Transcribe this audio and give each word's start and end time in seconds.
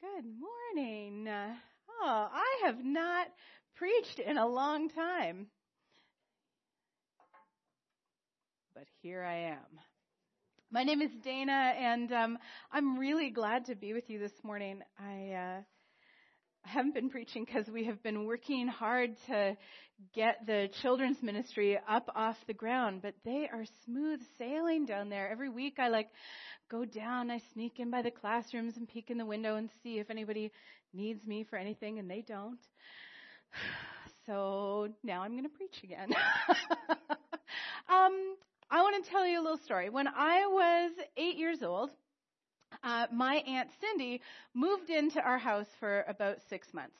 Good 0.00 0.24
morning. 0.24 1.28
Oh, 1.28 2.28
I 2.32 2.62
have 2.64 2.82
not 2.82 3.26
preached 3.76 4.18
in 4.18 4.38
a 4.38 4.46
long 4.46 4.88
time. 4.88 5.48
But 8.74 8.84
here 9.02 9.22
I 9.22 9.50
am. 9.50 9.80
My 10.70 10.84
name 10.84 11.02
is 11.02 11.10
Dana, 11.22 11.74
and 11.76 12.10
um, 12.12 12.38
I'm 12.72 12.98
really 12.98 13.28
glad 13.28 13.66
to 13.66 13.74
be 13.74 13.92
with 13.92 14.08
you 14.08 14.18
this 14.18 14.32
morning. 14.42 14.80
I 14.98 15.32
uh, 15.32 15.60
haven't 16.64 16.94
been 16.94 17.10
preaching 17.10 17.44
because 17.44 17.66
we 17.68 17.84
have 17.84 18.02
been 18.02 18.26
working 18.26 18.68
hard 18.68 19.16
to 19.26 19.56
get 20.14 20.46
the 20.46 20.68
children's 20.82 21.22
ministry 21.22 21.78
up 21.88 22.10
off 22.14 22.36
the 22.46 22.54
ground, 22.54 23.00
but 23.02 23.14
they 23.24 23.48
are 23.52 23.64
smooth 23.84 24.20
sailing 24.38 24.86
down 24.86 25.08
there. 25.08 25.28
Every 25.30 25.48
week 25.48 25.78
I 25.78 25.88
like 25.88 26.08
go 26.70 26.84
down, 26.84 27.30
I 27.30 27.40
sneak 27.52 27.80
in 27.80 27.90
by 27.90 28.02
the 28.02 28.10
classrooms 28.10 28.76
and 28.76 28.88
peek 28.88 29.10
in 29.10 29.18
the 29.18 29.26
window 29.26 29.56
and 29.56 29.68
see 29.82 29.98
if 29.98 30.10
anybody 30.10 30.52
needs 30.92 31.26
me 31.26 31.44
for 31.48 31.56
anything, 31.56 31.98
and 31.98 32.10
they 32.10 32.24
don't. 32.26 32.58
So 34.26 34.88
now 35.02 35.22
I'm 35.22 35.32
going 35.32 35.44
to 35.44 35.48
preach 35.48 35.82
again. 35.82 36.10
um, 37.88 38.36
I 38.70 38.82
want 38.82 39.02
to 39.02 39.10
tell 39.10 39.26
you 39.26 39.40
a 39.40 39.42
little 39.42 39.58
story. 39.64 39.88
When 39.88 40.06
I 40.06 40.46
was 40.46 40.92
eight 41.16 41.36
years 41.36 41.62
old, 41.62 41.90
uh, 42.82 43.06
my 43.12 43.36
aunt 43.36 43.70
Cindy 43.80 44.20
moved 44.54 44.90
into 44.90 45.20
our 45.20 45.38
house 45.38 45.66
for 45.78 46.04
about 46.08 46.38
six 46.48 46.72
months. 46.72 46.96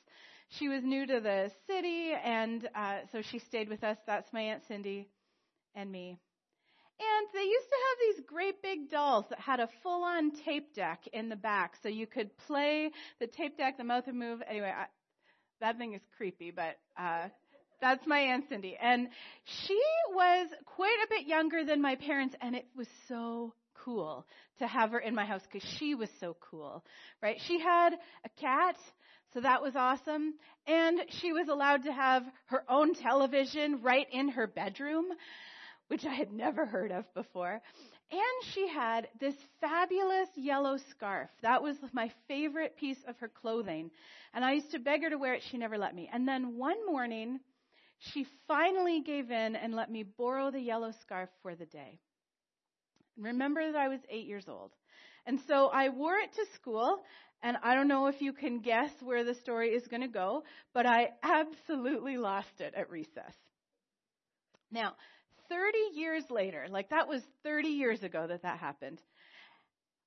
She 0.59 0.67
was 0.67 0.83
new 0.83 1.05
to 1.07 1.19
the 1.21 1.51
city, 1.67 2.11
and 2.11 2.67
uh, 2.75 2.99
so 3.11 3.21
she 3.21 3.39
stayed 3.39 3.69
with 3.69 3.83
us. 3.83 3.97
That's 4.05 4.31
my 4.33 4.41
aunt 4.41 4.63
Cindy 4.67 5.07
and 5.75 5.91
me. 5.91 6.17
And 6.99 7.27
they 7.33 7.43
used 7.43 7.67
to 7.67 7.75
have 7.87 8.15
these 8.15 8.25
great 8.27 8.61
big 8.61 8.91
dolls 8.91 9.25
that 9.29 9.39
had 9.39 9.59
a 9.59 9.69
full-on 9.81 10.31
tape 10.45 10.75
deck 10.75 11.07
in 11.13 11.29
the 11.29 11.35
back, 11.35 11.75
so 11.81 11.89
you 11.89 12.05
could 12.05 12.37
play 12.47 12.91
the 13.19 13.27
tape 13.27 13.57
deck. 13.57 13.77
The 13.77 13.83
mouth 13.83 14.05
would 14.05 14.15
move. 14.15 14.41
Anyway, 14.47 14.71
I, 14.75 14.85
that 15.61 15.77
thing 15.77 15.93
is 15.93 16.01
creepy, 16.17 16.51
but 16.51 16.77
uh, 16.99 17.29
that's 17.79 18.05
my 18.05 18.19
aunt 18.19 18.45
Cindy, 18.49 18.77
and 18.79 19.07
she 19.45 19.81
was 20.11 20.49
quite 20.65 20.97
a 21.05 21.09
bit 21.09 21.27
younger 21.27 21.63
than 21.63 21.81
my 21.81 21.95
parents, 21.95 22.35
and 22.41 22.55
it 22.55 22.67
was 22.77 22.87
so 23.07 23.53
cool 23.83 24.25
to 24.59 24.67
have 24.67 24.91
her 24.91 24.99
in 24.99 25.15
my 25.15 25.25
house 25.25 25.41
because 25.51 25.67
she 25.77 25.95
was 25.95 26.09
so 26.19 26.35
cool, 26.39 26.83
right? 27.21 27.37
She 27.47 27.59
had 27.59 27.93
a 28.25 28.29
cat, 28.39 28.75
so 29.33 29.41
that 29.41 29.61
was 29.61 29.75
awesome. 29.75 30.35
And 30.67 31.01
she 31.09 31.31
was 31.33 31.47
allowed 31.47 31.83
to 31.83 31.93
have 31.93 32.23
her 32.45 32.63
own 32.69 32.93
television 32.93 33.81
right 33.81 34.07
in 34.11 34.29
her 34.29 34.47
bedroom, 34.47 35.05
which 35.87 36.05
I 36.05 36.13
had 36.13 36.31
never 36.31 36.65
heard 36.65 36.91
of 36.91 37.11
before. 37.13 37.61
And 38.11 38.53
she 38.53 38.67
had 38.67 39.07
this 39.19 39.35
fabulous 39.61 40.27
yellow 40.35 40.77
scarf. 40.89 41.29
That 41.41 41.63
was 41.63 41.77
my 41.93 42.11
favorite 42.27 42.75
piece 42.75 43.01
of 43.07 43.17
her 43.19 43.29
clothing. 43.29 43.89
And 44.33 44.43
I 44.43 44.53
used 44.53 44.71
to 44.71 44.79
beg 44.79 45.03
her 45.03 45.09
to 45.09 45.17
wear 45.17 45.33
it. 45.33 45.43
She 45.49 45.57
never 45.57 45.77
let 45.77 45.95
me. 45.95 46.09
And 46.11 46.27
then 46.27 46.57
one 46.57 46.85
morning, 46.85 47.39
she 47.99 48.25
finally 48.47 49.01
gave 49.01 49.31
in 49.31 49.55
and 49.55 49.73
let 49.73 49.89
me 49.89 50.03
borrow 50.03 50.51
the 50.51 50.59
yellow 50.59 50.91
scarf 51.01 51.29
for 51.41 51.55
the 51.55 51.65
day. 51.65 51.99
Remember 53.17 53.71
that 53.71 53.79
I 53.79 53.87
was 53.87 53.99
eight 54.09 54.27
years 54.27 54.47
old. 54.47 54.71
And 55.25 55.39
so 55.47 55.67
I 55.67 55.89
wore 55.89 56.15
it 56.15 56.33
to 56.33 56.45
school, 56.55 56.97
and 57.43 57.57
I 57.63 57.75
don't 57.75 57.87
know 57.87 58.07
if 58.07 58.21
you 58.21 58.33
can 58.33 58.59
guess 58.59 58.91
where 59.01 59.23
the 59.23 59.35
story 59.35 59.69
is 59.69 59.87
going 59.87 60.01
to 60.01 60.07
go, 60.07 60.43
but 60.73 60.85
I 60.85 61.09
absolutely 61.23 62.17
lost 62.17 62.59
it 62.59 62.73
at 62.75 62.89
recess. 62.89 63.33
Now, 64.71 64.95
30 65.49 65.77
years 65.93 66.23
later, 66.29 66.67
like 66.69 66.89
that 66.89 67.07
was 67.07 67.21
30 67.43 67.69
years 67.69 68.03
ago 68.03 68.25
that 68.27 68.43
that 68.43 68.57
happened, 68.57 69.01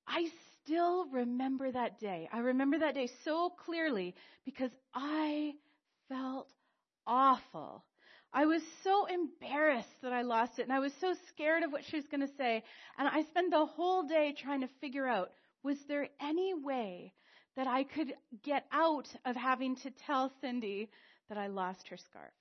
I 0.07 0.29
still 0.63 1.07
remember 1.07 1.71
that 1.71 2.01
day. 2.01 2.29
I 2.33 2.39
remember 2.39 2.79
that 2.79 2.95
day 2.95 3.09
so 3.25 3.51
clearly 3.65 4.15
because 4.45 4.71
I 4.95 5.53
felt 6.09 6.49
awful 7.07 7.85
I 8.37 8.47
was 8.47 8.63
so 8.83 9.07
embarrassed 9.07 10.03
that 10.03 10.13
I 10.13 10.23
lost 10.23 10.59
it, 10.59 10.63
and 10.63 10.73
I 10.73 10.81
was 10.81 10.93
so 11.01 11.15
scared 11.29 11.63
of 11.63 11.71
what 11.71 11.85
she 11.85 11.97
was 11.97 12.07
going 12.09 12.21
to 12.21 12.35
say. 12.37 12.65
And 12.99 13.07
I 13.07 13.23
spent 13.23 13.53
the 13.53 13.65
whole 13.65 14.03
day 14.03 14.35
trying 14.37 14.63
to 14.63 14.69
figure 14.81 15.07
out 15.07 15.31
was 15.63 15.79
there 15.89 16.09
any 16.21 16.53
way 16.53 17.15
that 17.57 17.69
I 17.69 17.85
could 17.85 18.13
get 18.43 18.67
out 18.73 19.09
of 19.25 19.37
having 19.37 19.77
to 19.77 19.91
tell 20.07 20.33
Cindy 20.41 20.91
that 21.29 21.39
I 21.39 21.47
lost 21.47 21.89
her 21.89 21.97
scarf? 21.97 22.33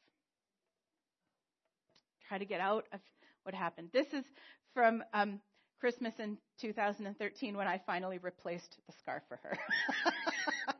Try 2.27 2.39
to 2.39 2.45
get 2.45 2.59
out 2.59 2.85
of 2.91 2.99
what 3.43 3.53
happened. 3.53 3.89
This 3.93 4.07
is 4.13 4.25
from 4.73 5.03
um, 5.13 5.39
Christmas 5.79 6.13
in 6.17 6.37
2013 6.59 7.55
when 7.55 7.67
I 7.67 7.79
finally 7.85 8.17
replaced 8.17 8.77
the 8.87 8.93
scarf 8.99 9.21
for 9.29 9.39
her. 9.43 9.57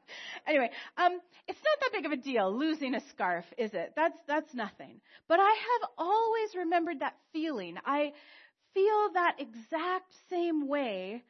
anyway, 0.47 0.69
um, 0.97 1.19
it's 1.47 1.59
not 1.59 1.79
that 1.81 1.91
big 1.91 2.05
of 2.05 2.11
a 2.11 2.21
deal 2.21 2.51
losing 2.57 2.95
a 2.95 3.01
scarf, 3.09 3.45
is 3.57 3.73
it? 3.73 3.93
That's 3.95 4.17
that's 4.27 4.53
nothing. 4.53 5.01
But 5.27 5.39
I 5.39 5.49
have 5.49 5.89
always 5.97 6.55
remembered 6.55 6.99
that 6.99 7.15
feeling. 7.31 7.77
I 7.85 8.13
feel 8.73 9.13
that 9.13 9.37
exact 9.39 10.13
same 10.29 10.67
way 10.67 11.23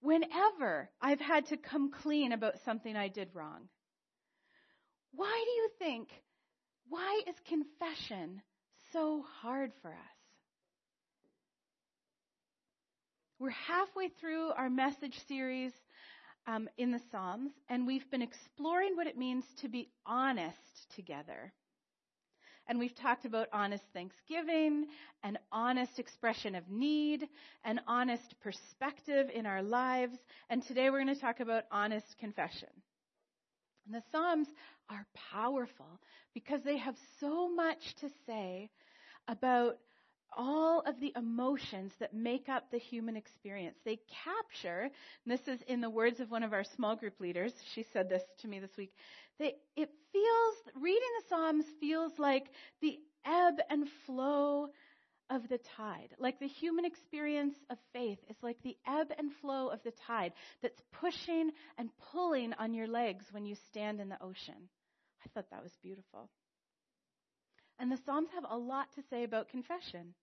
whenever 0.00 0.90
I've 1.00 1.20
had 1.20 1.46
to 1.46 1.56
come 1.56 1.90
clean 1.90 2.32
about 2.32 2.54
something 2.64 2.96
I 2.96 3.08
did 3.08 3.28
wrong. 3.34 3.68
Why 5.12 5.44
do 5.44 5.50
you 5.50 5.68
think? 5.78 6.08
Why 6.88 7.22
is 7.26 7.34
confession 7.48 8.42
so 8.92 9.24
hard 9.40 9.72
for 9.82 9.88
us? 9.90 10.16
We're 13.38 13.50
halfway 13.50 14.08
through 14.08 14.50
our 14.50 14.70
message 14.70 15.18
series 15.28 15.72
um, 16.46 16.68
in 16.78 16.90
the 16.90 17.00
Psalms, 17.10 17.52
and 17.68 17.86
we've 17.86 18.08
been 18.10 18.22
exploring 18.22 18.96
what 18.96 19.06
it 19.06 19.18
means 19.18 19.44
to 19.60 19.68
be 19.68 19.88
honest 20.04 20.56
together. 20.94 21.52
And 22.68 22.78
we've 22.78 22.94
talked 22.96 23.24
about 23.24 23.48
honest 23.52 23.84
thanksgiving, 23.92 24.86
an 25.22 25.38
honest 25.52 25.98
expression 25.98 26.56
of 26.56 26.68
need, 26.68 27.28
an 27.64 27.80
honest 27.86 28.34
perspective 28.40 29.30
in 29.32 29.46
our 29.46 29.62
lives, 29.62 30.16
and 30.50 30.62
today 30.62 30.90
we're 30.90 31.02
going 31.02 31.14
to 31.14 31.20
talk 31.20 31.40
about 31.40 31.64
honest 31.70 32.16
confession. 32.18 32.68
And 33.86 33.94
the 33.94 34.02
Psalms 34.10 34.48
are 34.90 35.06
powerful 35.32 36.00
because 36.34 36.60
they 36.64 36.76
have 36.76 36.96
so 37.20 37.48
much 37.48 37.94
to 38.00 38.08
say 38.26 38.68
about 39.28 39.78
all 40.36 40.82
of 40.86 41.00
the 41.00 41.12
emotions 41.16 41.92
that 42.00 42.14
make 42.14 42.48
up 42.48 42.70
the 42.70 42.78
human 42.78 43.16
experience. 43.16 43.76
They 43.84 43.98
capture, 44.24 44.90
this 45.24 45.40
is 45.48 45.60
in 45.66 45.80
the 45.80 45.90
words 45.90 46.20
of 46.20 46.30
one 46.30 46.42
of 46.42 46.52
our 46.52 46.64
small 46.64 46.96
group 46.96 47.18
leaders, 47.20 47.52
she 47.74 47.84
said 47.92 48.08
this 48.08 48.22
to 48.40 48.48
me 48.48 48.58
this 48.58 48.76
week, 48.76 48.92
they, 49.38 49.54
it 49.76 49.90
feels, 50.12 50.74
reading 50.82 51.08
the 51.20 51.28
Psalms 51.28 51.64
feels 51.80 52.12
like 52.18 52.46
the 52.80 52.98
ebb 53.24 53.54
and 53.70 53.88
flow 54.06 54.68
of 55.28 55.48
the 55.48 55.58
tide. 55.76 56.14
Like 56.18 56.38
the 56.38 56.46
human 56.46 56.84
experience 56.84 57.56
of 57.70 57.78
faith 57.92 58.18
is 58.30 58.36
like 58.42 58.58
the 58.62 58.76
ebb 58.86 59.08
and 59.18 59.32
flow 59.40 59.68
of 59.68 59.82
the 59.82 59.92
tide 60.06 60.32
that's 60.62 60.80
pushing 61.00 61.50
and 61.78 61.90
pulling 62.12 62.52
on 62.54 62.74
your 62.74 62.86
legs 62.86 63.24
when 63.32 63.44
you 63.44 63.56
stand 63.68 64.00
in 64.00 64.08
the 64.08 64.22
ocean. 64.22 64.68
I 65.24 65.28
thought 65.34 65.50
that 65.50 65.62
was 65.62 65.76
beautiful. 65.82 66.30
And 67.78 67.90
the 67.90 67.98
Psalms 68.06 68.28
have 68.34 68.46
a 68.48 68.56
lot 68.56 68.86
to 68.94 69.02
say 69.10 69.24
about 69.24 69.48
confession. 69.48 70.14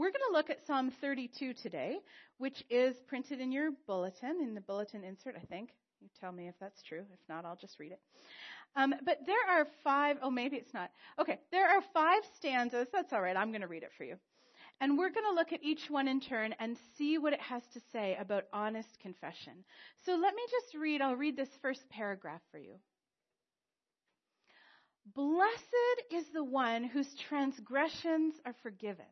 We're 0.00 0.12
going 0.12 0.30
to 0.30 0.32
look 0.32 0.48
at 0.48 0.66
Psalm 0.66 0.90
32 1.02 1.52
today, 1.52 1.98
which 2.38 2.64
is 2.70 2.96
printed 3.06 3.38
in 3.38 3.52
your 3.52 3.72
bulletin, 3.86 4.40
in 4.40 4.54
the 4.54 4.62
bulletin 4.62 5.04
insert, 5.04 5.34
I 5.36 5.44
think. 5.44 5.68
You 6.00 6.08
tell 6.18 6.32
me 6.32 6.48
if 6.48 6.54
that's 6.58 6.82
true. 6.82 7.04
If 7.12 7.18
not, 7.28 7.44
I'll 7.44 7.58
just 7.60 7.78
read 7.78 7.92
it. 7.92 8.00
Um, 8.76 8.94
but 9.04 9.18
there 9.26 9.46
are 9.50 9.66
five, 9.84 10.16
oh, 10.22 10.30
maybe 10.30 10.56
it's 10.56 10.72
not. 10.72 10.90
Okay, 11.18 11.38
there 11.52 11.68
are 11.68 11.82
five 11.92 12.22
stanzas. 12.38 12.86
That's 12.94 13.12
all 13.12 13.20
right. 13.20 13.36
I'm 13.36 13.50
going 13.50 13.60
to 13.60 13.66
read 13.66 13.82
it 13.82 13.90
for 13.98 14.04
you. 14.04 14.16
And 14.80 14.96
we're 14.96 15.10
going 15.10 15.26
to 15.28 15.34
look 15.34 15.52
at 15.52 15.62
each 15.62 15.90
one 15.90 16.08
in 16.08 16.22
turn 16.22 16.54
and 16.58 16.78
see 16.96 17.18
what 17.18 17.34
it 17.34 17.40
has 17.42 17.62
to 17.74 17.80
say 17.92 18.16
about 18.18 18.44
honest 18.54 18.98
confession. 19.02 19.52
So 20.06 20.12
let 20.12 20.34
me 20.34 20.42
just 20.50 20.76
read, 20.80 21.02
I'll 21.02 21.14
read 21.14 21.36
this 21.36 21.50
first 21.60 21.86
paragraph 21.90 22.40
for 22.50 22.58
you. 22.58 22.76
Blessed 25.14 26.02
is 26.10 26.24
the 26.32 26.44
one 26.44 26.84
whose 26.84 27.14
transgressions 27.28 28.34
are 28.46 28.54
forgiven, 28.62 29.04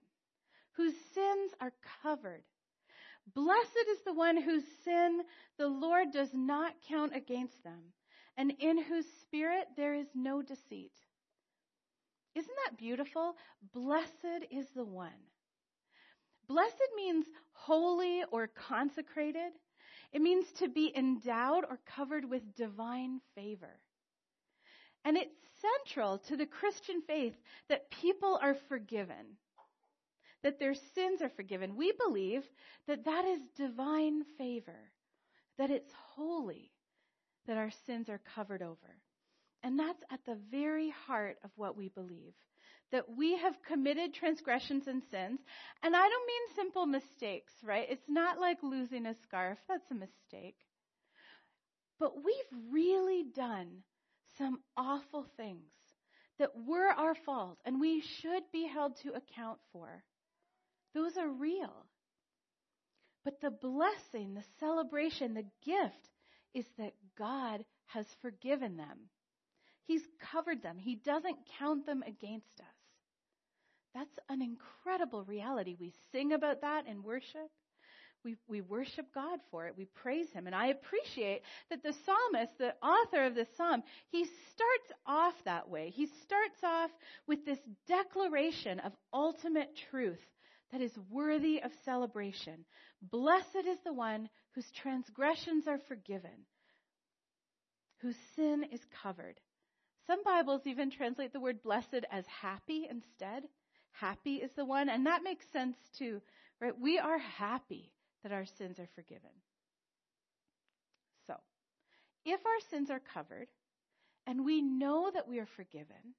whose 0.78 0.94
sins 1.12 1.52
are 1.60 1.72
covered. 2.02 2.44
Blessed 3.34 3.86
is 3.90 3.98
the 4.06 4.14
one 4.14 4.40
whose 4.40 4.62
sin 4.84 5.20
the 5.58 5.66
Lord 5.66 6.12
does 6.12 6.30
not 6.32 6.72
count 6.88 7.14
against 7.14 7.62
them, 7.64 7.92
and 8.36 8.52
in 8.60 8.82
whose 8.82 9.04
spirit 9.20 9.66
there 9.76 9.92
is 9.92 10.06
no 10.14 10.40
deceit. 10.40 10.92
Isn't 12.36 12.56
that 12.64 12.78
beautiful? 12.78 13.34
Blessed 13.74 14.46
is 14.52 14.68
the 14.74 14.84
one. 14.84 15.10
Blessed 16.46 16.88
means 16.96 17.26
holy 17.52 18.22
or 18.30 18.46
consecrated. 18.46 19.50
It 20.12 20.22
means 20.22 20.46
to 20.52 20.68
be 20.68 20.92
endowed 20.96 21.64
or 21.68 21.80
covered 21.96 22.24
with 22.24 22.54
divine 22.54 23.20
favor. 23.34 23.80
And 25.04 25.16
it's 25.16 25.34
central 25.60 26.18
to 26.28 26.36
the 26.36 26.46
Christian 26.46 27.02
faith 27.02 27.34
that 27.68 27.90
people 27.90 28.38
are 28.40 28.54
forgiven, 28.68 29.36
that 30.42 30.58
their 30.58 30.74
sins 30.74 31.22
are 31.22 31.30
forgiven. 31.30 31.76
We 31.76 31.92
believe 31.92 32.42
that 32.86 33.04
that 33.04 33.24
is 33.24 33.40
divine 33.56 34.24
favor, 34.36 34.90
that 35.58 35.70
it's 35.70 35.90
holy, 36.14 36.70
that 37.46 37.56
our 37.56 37.70
sins 37.86 38.08
are 38.08 38.20
covered 38.34 38.62
over. 38.62 38.96
And 39.62 39.78
that's 39.78 40.02
at 40.10 40.20
the 40.24 40.38
very 40.50 40.92
heart 41.06 41.38
of 41.42 41.50
what 41.56 41.76
we 41.76 41.88
believe. 41.88 42.34
That 42.92 43.04
we 43.16 43.36
have 43.36 43.62
committed 43.66 44.14
transgressions 44.14 44.86
and 44.86 45.02
sins. 45.10 45.40
And 45.82 45.94
I 45.94 46.08
don't 46.08 46.26
mean 46.26 46.56
simple 46.56 46.86
mistakes, 46.86 47.52
right? 47.62 47.86
It's 47.90 48.08
not 48.08 48.40
like 48.40 48.58
losing 48.62 49.04
a 49.04 49.14
scarf. 49.22 49.58
That's 49.68 49.90
a 49.90 49.94
mistake. 49.94 50.56
But 51.98 52.24
we've 52.24 52.72
really 52.72 53.24
done 53.34 53.82
some 54.38 54.60
awful 54.76 55.26
things 55.36 55.72
that 56.38 56.50
were 56.66 56.88
our 56.88 57.14
fault 57.26 57.58
and 57.64 57.80
we 57.80 58.00
should 58.00 58.44
be 58.52 58.66
held 58.66 58.96
to 59.02 59.10
account 59.10 59.58
for. 59.72 60.04
Those 60.94 61.16
are 61.16 61.28
real. 61.28 61.72
But 63.24 63.40
the 63.40 63.50
blessing, 63.50 64.34
the 64.34 64.44
celebration, 64.58 65.34
the 65.34 65.46
gift 65.64 66.10
is 66.54 66.66
that 66.78 66.94
God 67.18 67.64
has 67.86 68.06
forgiven 68.22 68.76
them. 68.76 68.98
He's 69.84 70.02
covered 70.32 70.62
them. 70.62 70.78
He 70.78 70.96
doesn't 70.96 71.36
count 71.58 71.86
them 71.86 72.02
against 72.06 72.60
us. 72.60 72.66
That's 73.94 74.18
an 74.28 74.42
incredible 74.42 75.24
reality. 75.24 75.76
We 75.78 75.92
sing 76.12 76.32
about 76.32 76.60
that 76.60 76.86
in 76.86 77.02
worship. 77.02 77.50
We, 78.24 78.36
we 78.48 78.60
worship 78.60 79.06
God 79.14 79.38
for 79.50 79.66
it. 79.66 79.74
We 79.76 79.86
praise 79.86 80.30
Him. 80.32 80.46
And 80.46 80.54
I 80.54 80.68
appreciate 80.68 81.42
that 81.70 81.82
the 81.82 81.94
psalmist, 82.04 82.58
the 82.58 82.74
author 82.82 83.24
of 83.24 83.34
this 83.34 83.48
psalm, 83.56 83.82
he 84.10 84.24
starts 84.24 84.92
off 85.06 85.34
that 85.44 85.68
way. 85.68 85.90
He 85.90 86.06
starts 86.22 86.62
off 86.62 86.90
with 87.26 87.44
this 87.46 87.60
declaration 87.86 88.80
of 88.80 88.92
ultimate 89.12 89.70
truth 89.90 90.20
that 90.72 90.80
is 90.80 90.92
worthy 91.10 91.60
of 91.62 91.70
celebration. 91.84 92.64
Blessed 93.02 93.66
is 93.66 93.78
the 93.84 93.92
one 93.92 94.28
whose 94.54 94.70
transgressions 94.82 95.66
are 95.66 95.78
forgiven, 95.88 96.46
whose 98.00 98.16
sin 98.36 98.64
is 98.70 98.80
covered. 99.02 99.40
Some 100.06 100.22
Bibles 100.24 100.62
even 100.66 100.90
translate 100.90 101.32
the 101.32 101.40
word 101.40 101.62
blessed 101.62 102.04
as 102.10 102.24
happy 102.40 102.86
instead. 102.90 103.44
Happy 103.92 104.36
is 104.36 104.50
the 104.56 104.64
one, 104.64 104.88
and 104.88 105.06
that 105.06 105.22
makes 105.22 105.44
sense 105.52 105.76
too, 105.98 106.20
right? 106.60 106.78
We 106.78 106.98
are 106.98 107.18
happy 107.18 107.92
that 108.22 108.32
our 108.32 108.46
sins 108.58 108.78
are 108.78 108.88
forgiven. 108.94 109.30
So, 111.26 111.34
if 112.24 112.40
our 112.44 112.70
sins 112.70 112.90
are 112.90 113.02
covered, 113.12 113.48
and 114.26 114.44
we 114.44 114.60
know 114.60 115.10
that 115.12 115.28
we 115.28 115.38
are 115.38 115.48
forgiven, 115.56 116.14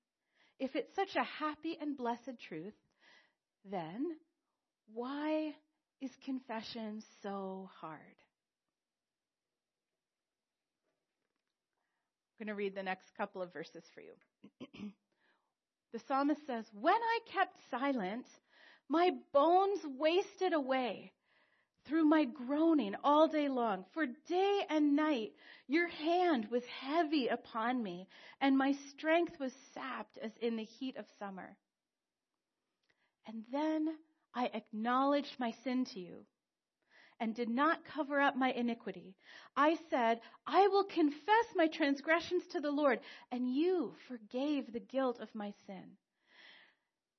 if 0.59 0.75
it's 0.75 0.93
such 0.95 1.15
a 1.15 1.43
happy 1.43 1.77
and 1.79 1.95
blessed 1.95 2.39
truth, 2.47 2.73
then 3.69 4.05
why 4.93 5.53
is 6.01 6.11
confession 6.25 7.01
so 7.21 7.69
hard? 7.79 7.99
I'm 12.39 12.45
going 12.45 12.55
to 12.55 12.57
read 12.57 12.75
the 12.75 12.83
next 12.83 13.05
couple 13.17 13.41
of 13.41 13.51
verses 13.51 13.83
for 13.93 14.01
you. 14.01 14.13
the 15.93 15.99
psalmist 16.07 16.45
says, 16.47 16.65
When 16.73 16.93
I 16.93 17.19
kept 17.33 17.57
silent, 17.69 18.25
my 18.87 19.11
bones 19.33 19.79
wasted 19.97 20.53
away 20.53 21.11
through 21.85 22.05
my 22.05 22.25
groaning 22.25 22.95
all 23.03 23.27
day 23.27 23.49
long. 23.49 23.83
For 23.93 24.05
day 24.05 24.61
and 24.69 24.95
night 24.95 25.31
your 25.67 25.87
hand 25.87 26.47
was 26.49 26.63
heavy 26.81 27.27
upon 27.27 27.83
me, 27.83 28.07
and 28.39 28.57
my 28.57 28.73
strength 28.91 29.39
was 29.39 29.51
sapped 29.73 30.17
as 30.21 30.31
in 30.41 30.55
the 30.55 30.63
heat 30.63 30.97
of 30.97 31.05
summer. 31.19 31.57
And 33.27 33.43
then 33.51 33.89
I 34.33 34.45
acknowledged 34.53 35.39
my 35.39 35.51
sin 35.63 35.85
to 35.85 35.99
you 35.99 36.25
and 37.19 37.35
did 37.35 37.49
not 37.49 37.85
cover 37.93 38.19
up 38.19 38.35
my 38.35 38.51
iniquity. 38.51 39.15
I 39.55 39.77
said, 39.89 40.21
I 40.47 40.67
will 40.67 40.85
confess 40.85 41.45
my 41.55 41.67
transgressions 41.67 42.43
to 42.51 42.61
the 42.61 42.71
Lord, 42.71 42.99
and 43.31 43.53
you 43.53 43.93
forgave 44.07 44.71
the 44.71 44.79
guilt 44.79 45.19
of 45.19 45.33
my 45.35 45.53
sin. 45.67 45.83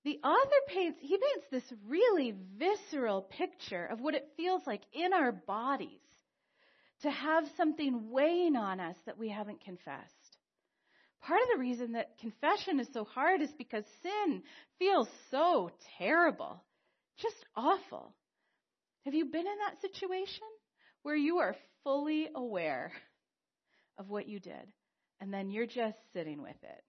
The 0.04 0.18
author 0.24 0.60
paints, 0.68 0.98
he 1.02 1.18
paints 1.18 1.46
this 1.50 1.72
really 1.86 2.34
visceral 2.56 3.22
picture 3.22 3.84
of 3.84 4.00
what 4.00 4.14
it 4.14 4.32
feels 4.36 4.66
like 4.66 4.82
in 4.94 5.12
our 5.12 5.32
bodies 5.32 6.00
to 7.02 7.10
have 7.10 7.44
something 7.56 8.10
weighing 8.10 8.56
on 8.56 8.80
us 8.80 8.96
that 9.04 9.18
we 9.18 9.28
haven't 9.28 9.62
confessed. 9.62 10.38
Part 11.22 11.42
of 11.42 11.48
the 11.52 11.60
reason 11.60 11.92
that 11.92 12.16
confession 12.18 12.80
is 12.80 12.88
so 12.94 13.04
hard 13.04 13.42
is 13.42 13.52
because 13.58 13.84
sin 14.02 14.42
feels 14.78 15.08
so 15.30 15.70
terrible, 15.98 16.64
just 17.20 17.44
awful. 17.56 18.14
Have 19.05 19.14
you 19.14 19.26
been 19.26 19.46
in 19.46 19.58
that 19.67 19.81
situation 19.81 20.46
where 21.02 21.17
you 21.17 21.38
are 21.38 21.56
fully 21.84 22.28
aware 22.34 22.93
of 23.99 24.08
what 24.08 24.28
you 24.28 24.40
did 24.40 24.72
and 25.20 25.32
then 25.32 25.50
you're 25.50 25.67
just 25.67 25.99
sitting 26.12 26.43
with 26.43 26.62
it? 26.62 26.82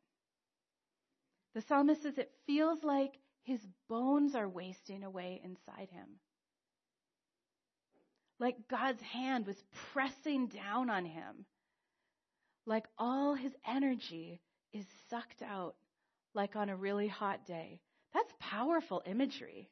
The 1.54 1.62
psalmist 1.62 2.04
says 2.04 2.18
it 2.18 2.32
feels 2.48 2.84
like 2.84 3.14
his 3.44 3.60
bones 3.90 4.36
are 4.36 4.48
wasting 4.48 5.04
away 5.04 5.42
inside 5.44 5.90
him. 5.90 6.08
Like 8.40 8.68
God's 8.70 9.02
hand 9.02 9.46
was 9.46 9.62
pressing 9.94 10.48
down 10.48 10.90
on 10.90 11.06
him. 11.06 11.46
Like 12.66 12.86
all 12.98 13.36
his 13.36 13.52
energy 13.68 14.42
is 14.74 14.86
sucked 15.10 15.42
out, 15.42 15.76
like 16.34 16.56
on 16.56 16.70
a 16.70 16.76
really 16.76 17.08
hot 17.08 17.46
day. 17.46 17.82
That's 18.14 18.34
powerful 18.40 19.02
imagery. 19.06 19.70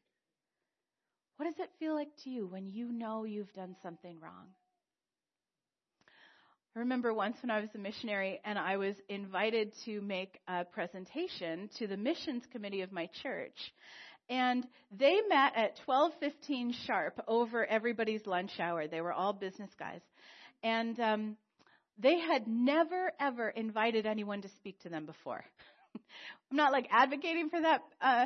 What 1.40 1.46
does 1.46 1.60
it 1.60 1.72
feel 1.80 1.96
like 1.96 2.10
to 2.26 2.30
you 2.30 2.48
when 2.48 2.68
you 2.68 2.92
know 2.92 3.24
you've 3.24 3.54
done 3.54 3.74
something 3.82 4.20
wrong? 4.20 4.48
I 6.76 6.80
remember 6.80 7.14
once 7.14 7.38
when 7.42 7.50
I 7.50 7.62
was 7.62 7.70
a 7.74 7.78
missionary 7.78 8.42
and 8.44 8.60
I 8.60 8.76
was 8.76 8.94
invited 9.08 9.72
to 9.86 10.02
make 10.02 10.38
a 10.50 10.66
presentation 10.66 11.70
to 11.78 11.88
the 11.88 11.96
missions 11.96 12.44
committee 12.52 12.82
of 12.82 12.92
my 12.92 13.08
church. 13.24 13.56
And 14.30 14.68
they 14.92 15.22
met 15.30 15.54
at 15.56 15.80
12:15 15.88 16.74
sharp 16.86 17.18
over 17.26 17.66
everybody's 17.66 18.28
lunch 18.28 18.60
hour. 18.60 18.90
They 18.90 19.00
were 19.00 19.14
all 19.14 19.32
business 19.32 19.72
guys. 19.80 20.02
And 20.62 21.00
um, 21.00 21.38
they 21.98 22.20
had 22.20 22.50
never 22.50 23.14
ever 23.18 23.48
invited 23.48 24.06
anyone 24.06 24.42
to 24.42 24.50
speak 24.58 24.78
to 24.82 24.90
them 24.90 25.06
before. 25.06 25.46
I'm 26.52 26.58
not 26.58 26.74
like 26.74 26.90
advocating 26.92 27.50
for 27.50 27.62
that 27.62 27.81
uh, 28.02 28.26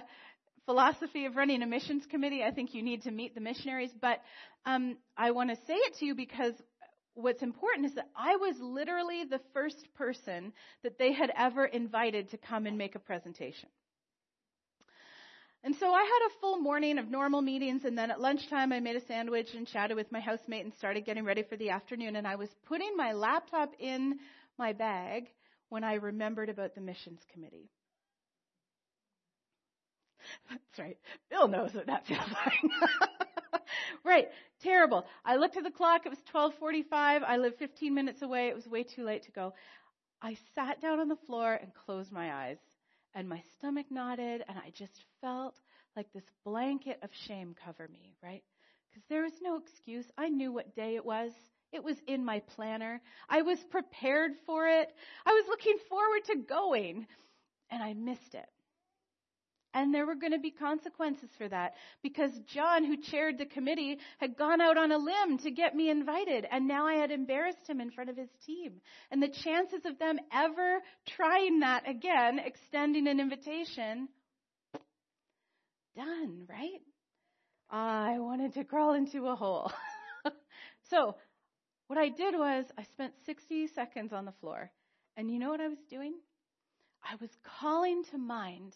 philosophy 0.66 1.26
of 1.26 1.36
running 1.36 1.62
a 1.62 1.68
missions 1.68 2.06
committee. 2.10 2.44
I 2.44 2.52
think 2.52 2.74
you 2.74 2.84
need 2.84 3.04
to 3.04 3.12
meet 3.12 3.36
the 3.36 3.42
missionaries, 3.42 3.92
but 4.00 4.22
um, 4.66 4.98
I 5.18 5.32
want 5.32 5.50
to 5.50 5.56
say 5.68 5.76
it 5.76 5.96
to 6.00 6.06
you 6.06 6.16
because 6.16 6.54
what's 7.16 7.44
important 7.44 7.88
is 7.88 7.96
that 7.96 8.10
I 8.16 8.36
was 8.38 8.56
literally 8.60 9.24
the 9.26 9.42
first 9.54 9.88
person 9.96 10.54
that 10.84 10.98
they 10.98 11.14
had 11.14 11.32
ever 11.38 11.66
invited 11.66 12.32
to 12.32 12.38
come 12.38 12.66
and 12.66 12.78
make 12.78 12.96
a 12.96 13.00
presentation. 13.00 13.70
And 15.66 15.76
so 15.80 15.94
I 15.94 16.02
had 16.02 16.28
a 16.28 16.40
full 16.42 16.58
morning 16.58 16.98
of 16.98 17.10
normal 17.10 17.42
meetings, 17.42 17.86
and 17.86 17.98
then 17.98 18.12
at 18.12 18.20
lunchtime 18.20 18.74
I 18.74 18.82
made 18.82 18.98
a 18.98 19.06
sandwich 19.06 19.48
and 19.56 19.66
chatted 19.66 19.96
with 19.96 20.12
my 20.12 20.20
housemate 20.20 20.66
and 20.66 20.74
started 20.74 21.06
getting 21.06 21.24
ready 21.24 21.44
for 21.44 21.56
the 21.56 21.70
afternoon. 21.70 22.18
And 22.18 22.28
I 22.28 22.36
was 22.36 22.50
putting 22.66 22.98
my 22.98 23.14
laptop 23.14 23.72
in 23.80 24.20
my 24.58 24.74
bag 24.74 25.30
when 25.70 25.86
I 25.86 25.94
remembered 25.94 26.50
about 26.50 26.76
the 26.76 26.82
missions 26.82 27.22
committee. 27.32 27.70
That's 30.50 30.80
right. 30.80 30.98
Bill 31.30 31.48
knows 31.48 31.74
what 31.74 31.88
that 31.88 32.06
feels 32.06 32.20
like. 32.20 33.62
right. 34.06 34.28
Terrible. 34.62 35.06
I 35.26 35.36
looked 35.36 35.58
at 35.58 35.64
the 35.64 35.72
clock. 35.72 36.06
It 36.06 36.10
was 36.10 36.20
1245. 36.32 37.24
I 37.24 37.38
lived 37.38 37.58
15 37.60 37.94
minutes 37.94 38.22
away. 38.22 38.48
It 38.48 38.56
was 38.56 38.68
way 38.68 38.84
too 38.84 39.04
late 39.04 39.24
to 39.24 39.32
go. 39.32 39.54
I 40.22 40.38
sat 40.56 40.82
down 40.82 41.00
on 41.00 41.10
the 41.10 41.18
floor 41.28 41.54
and 41.54 41.72
closed 41.86 42.12
my 42.12 42.34
eyes 42.34 42.58
and 43.14 43.28
my 43.28 43.42
stomach 43.58 43.88
knotted 43.90 44.44
and 44.48 44.58
I 44.58 44.72
just 44.74 45.04
felt 45.22 45.56
like 45.96 46.08
this 46.14 46.24
blanket 46.46 47.00
of 47.04 47.10
shame 47.28 47.56
cover 47.64 47.88
me, 47.92 48.16
right? 48.24 48.44
Because 48.90 49.04
there 49.10 49.24
was 49.24 49.34
no 49.42 49.58
excuse. 49.58 50.06
I 50.18 50.30
knew 50.30 50.52
what 50.52 50.76
day 50.76 50.96
it 50.96 51.06
was. 51.06 51.32
It 51.72 51.84
was 51.84 51.98
in 52.08 52.24
my 52.24 52.40
planner. 52.56 53.02
I 53.30 53.42
was 53.42 53.58
prepared 53.70 54.32
for 54.46 54.68
it. 54.68 54.94
I 55.26 55.32
was 55.32 55.46
looking 55.50 55.78
forward 55.90 56.24
to 56.28 56.36
going 56.48 57.08
and 57.70 57.84
I 57.84 57.94
missed 57.94 58.34
it. 58.34 58.46
And 59.74 59.94
there 59.94 60.06
were 60.06 60.16
going 60.16 60.34
to 60.34 60.40
be 60.40 60.52
consequences 60.52 61.30
for 61.38 61.48
that 61.50 61.74
because 62.04 62.32
John, 62.54 62.86
who 62.86 62.96
chaired 62.98 63.40
the 63.40 63.46
committee, 63.46 63.98
had 64.20 64.38
gone 64.38 64.62
out 64.62 64.78
on 64.78 64.92
a 64.92 64.98
limb 64.98 65.40
to 65.40 65.52
get 65.52 65.76
me 65.76 65.90
invited. 65.90 66.46
And 66.52 66.68
now 66.68 66.86
I 66.86 66.96
had 66.96 67.10
embarrassed 67.10 67.68
him 67.68 67.82
in 67.82 67.90
front 67.90 68.12
of 68.12 68.18
his 68.18 68.30
team. 68.46 68.82
And 69.10 69.22
the 69.22 69.34
chances 69.44 69.86
of 69.86 69.98
them 69.98 70.20
ever 70.32 70.80
trying 71.16 71.62
that 71.62 71.90
again, 71.90 72.40
extending 72.40 73.08
an 73.08 73.20
invitation, 73.20 74.10
done, 75.96 76.46
right? 76.48 76.82
I 77.70 78.20
wanted 78.20 78.54
to 78.54 78.64
crawl 78.64 78.94
into 78.94 79.28
a 79.28 79.36
hole. 79.36 79.72
so 80.92 81.16
what 81.88 81.98
I 81.98 82.10
did 82.10 82.36
was 82.36 82.66
I 82.78 82.84
spent 82.84 83.14
60 83.26 83.68
seconds 83.68 84.14
on 84.14 84.26
the 84.26 84.34
floor. 84.40 84.72
And 85.18 85.32
you 85.32 85.40
know 85.40 85.50
what 85.50 85.62
I 85.62 85.68
was 85.68 85.82
doing? 85.90 86.14
I 87.04 87.16
was 87.20 87.30
calling 87.60 88.04
to 88.12 88.18
mind 88.18 88.74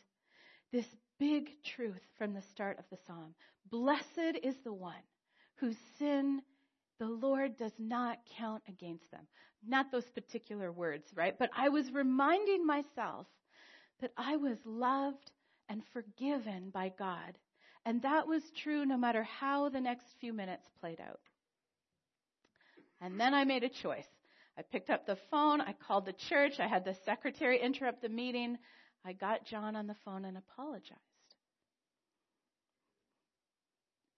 this 0.71 0.85
big 1.19 1.49
truth 1.63 2.01
from 2.17 2.33
the 2.33 2.41
start 2.51 2.77
of 2.79 2.85
the 2.91 2.97
psalm. 3.07 3.33
Blessed 3.69 4.39
is 4.43 4.55
the 4.63 4.73
one 4.73 4.93
whose 5.55 5.77
sin 5.97 6.41
the 6.99 7.07
Lord 7.07 7.57
does 7.57 7.73
not 7.77 8.19
count 8.37 8.63
against 8.67 9.09
them. 9.11 9.27
Not 9.65 9.91
those 9.91 10.09
particular 10.13 10.71
words, 10.71 11.05
right? 11.15 11.37
But 11.37 11.49
I 11.55 11.69
was 11.69 11.91
reminding 11.91 12.65
myself 12.65 13.27
that 14.01 14.11
I 14.17 14.35
was 14.35 14.57
loved 14.65 15.31
and 15.69 15.81
forgiven 15.93 16.69
by 16.71 16.93
God. 16.97 17.37
And 17.85 18.01
that 18.01 18.27
was 18.27 18.43
true 18.63 18.85
no 18.85 18.97
matter 18.97 19.23
how 19.23 19.69
the 19.69 19.81
next 19.81 20.05
few 20.19 20.33
minutes 20.33 20.67
played 20.79 20.99
out. 20.99 21.19
And 23.01 23.19
then 23.19 23.33
I 23.33 23.43
made 23.43 23.63
a 23.63 23.69
choice. 23.69 24.07
I 24.57 24.63
picked 24.63 24.89
up 24.89 25.05
the 25.05 25.17
phone, 25.29 25.61
I 25.61 25.73
called 25.73 26.05
the 26.05 26.13
church, 26.29 26.53
I 26.59 26.67
had 26.67 26.83
the 26.83 26.95
secretary 27.05 27.61
interrupt 27.61 28.01
the 28.01 28.09
meeting. 28.09 28.57
I 29.05 29.13
got 29.13 29.45
John 29.45 29.75
on 29.75 29.87
the 29.87 29.95
phone 30.05 30.25
and 30.25 30.37
apologized. 30.37 31.01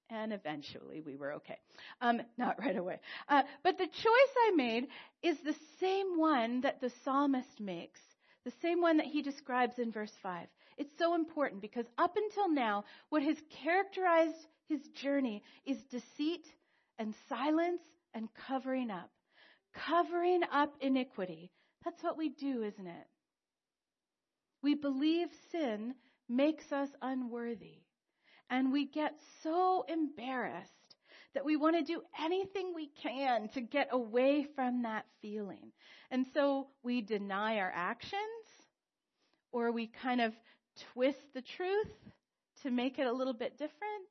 And 0.10 0.34
eventually 0.34 1.02
we 1.02 1.16
were 1.16 1.34
okay. 1.34 1.60
Um, 2.02 2.22
not 2.38 2.60
right 2.60 2.76
away. 2.76 3.00
Uh, 3.28 3.44
but 3.64 3.78
the 3.78 3.86
choice 3.86 4.34
I 4.48 4.52
made 4.56 4.88
is 5.22 5.38
the 5.40 5.56
same 5.80 6.18
one 6.18 6.62
that 6.62 6.82
the 6.82 6.92
psalmist 7.04 7.60
makes, 7.60 8.00
the 8.44 8.54
same 8.62 8.82
one 8.82 8.98
that 8.98 9.06
he 9.06 9.22
describes 9.22 9.78
in 9.78 9.92
verse 9.92 10.14
5. 10.24 10.48
It's 10.78 10.98
so 10.98 11.14
important 11.14 11.62
because 11.62 11.86
up 11.98 12.16
until 12.16 12.50
now, 12.50 12.86
what 13.10 13.22
has 13.22 13.38
characterized 13.64 14.48
his 14.68 14.82
journey 15.02 15.44
is 15.66 15.78
deceit 15.92 16.46
and 16.98 17.14
silence 17.28 17.82
and 18.14 18.30
covering 18.48 18.90
up. 18.90 19.10
Covering 19.74 20.42
up 20.52 20.74
iniquity. 20.82 21.52
That's 21.86 22.02
what 22.02 22.18
we 22.18 22.30
do, 22.30 22.64
isn't 22.64 22.88
it? 22.88 23.08
We 24.62 24.76
believe 24.76 25.30
sin 25.52 25.96
makes 26.28 26.72
us 26.72 26.90
unworthy. 27.02 27.80
And 28.50 28.72
we 28.72 28.86
get 28.86 29.14
so 29.44 29.86
embarrassed 29.88 30.72
that 31.34 31.46
we 31.46 31.56
want 31.56 31.76
to 31.78 31.84
do 31.84 32.02
anything 32.20 32.74
we 32.74 32.90
can 33.04 33.50
to 33.50 33.62
get 33.62 33.90
away 33.92 34.48
from 34.56 34.84
that 34.84 35.06
feeling. 35.22 35.72
And 36.10 36.26
so 36.34 36.68
we 36.84 37.02
deny 37.02 37.58
our 37.58 37.72
actions, 37.74 38.24
or 39.52 39.72
we 39.72 39.92
kind 40.02 40.22
of 40.22 40.34
twist 40.94 41.20
the 41.34 41.44
truth 41.44 41.92
to 42.64 42.72
make 42.72 42.98
it 42.98 43.06
a 43.06 43.14
little 43.14 43.34
bit 43.34 43.58
different, 43.58 44.10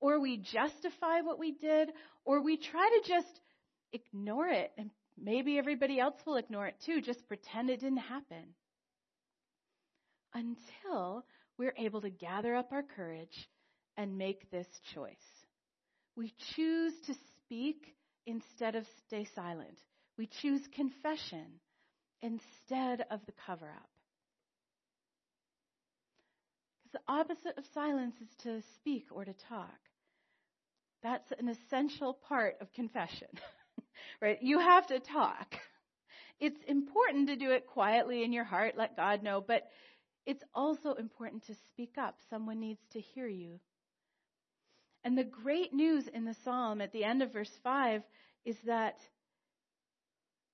or 0.00 0.20
we 0.20 0.36
justify 0.36 1.20
what 1.20 1.38
we 1.38 1.52
did, 1.52 1.90
or 2.24 2.42
we 2.42 2.56
try 2.56 3.00
to 3.02 3.08
just 3.08 3.40
ignore 3.92 4.48
it, 4.48 4.72
and 4.76 4.90
maybe 5.16 5.58
everybody 5.58 6.00
else 6.00 6.16
will 6.26 6.36
ignore 6.36 6.66
it 6.66 6.76
too, 6.84 7.00
just 7.00 7.26
pretend 7.28 7.70
it 7.70 7.80
didn't 7.80 7.98
happen. 7.98 8.54
Until 10.38 11.24
we're 11.58 11.74
able 11.76 12.00
to 12.02 12.10
gather 12.10 12.54
up 12.54 12.70
our 12.70 12.84
courage 12.84 13.48
and 13.96 14.16
make 14.16 14.48
this 14.52 14.68
choice. 14.94 15.16
We 16.14 16.32
choose 16.54 16.92
to 17.06 17.14
speak 17.44 17.96
instead 18.24 18.76
of 18.76 18.84
stay 19.06 19.26
silent. 19.34 19.76
We 20.16 20.28
choose 20.40 20.60
confession 20.76 21.46
instead 22.22 23.04
of 23.10 23.20
the 23.26 23.32
cover 23.46 23.66
up. 23.66 23.90
Because 26.84 26.92
the 26.92 27.12
opposite 27.12 27.58
of 27.58 27.64
silence 27.74 28.14
is 28.20 28.28
to 28.44 28.62
speak 28.76 29.06
or 29.10 29.24
to 29.24 29.34
talk. 29.48 29.78
That's 31.02 31.32
an 31.36 31.48
essential 31.48 32.14
part 32.28 32.58
of 32.60 32.72
confession, 32.74 33.28
right? 34.22 34.38
You 34.40 34.60
have 34.60 34.86
to 34.86 35.00
talk. 35.00 35.52
It's 36.40 36.60
important 36.68 37.26
to 37.26 37.36
do 37.36 37.50
it 37.50 37.66
quietly 37.66 38.22
in 38.22 38.32
your 38.32 38.44
heart, 38.44 38.74
let 38.76 38.96
God 38.96 39.24
know, 39.24 39.42
but 39.44 39.64
it's 40.28 40.44
also 40.54 40.92
important 40.92 41.46
to 41.46 41.54
speak 41.70 41.96
up. 41.96 42.14
Someone 42.28 42.60
needs 42.60 42.82
to 42.92 43.00
hear 43.00 43.26
you. 43.26 43.58
And 45.02 45.16
the 45.16 45.24
great 45.24 45.72
news 45.72 46.06
in 46.06 46.26
the 46.26 46.36
psalm 46.44 46.82
at 46.82 46.92
the 46.92 47.02
end 47.02 47.22
of 47.22 47.32
verse 47.32 47.50
5 47.64 48.02
is 48.44 48.56
that 48.66 48.96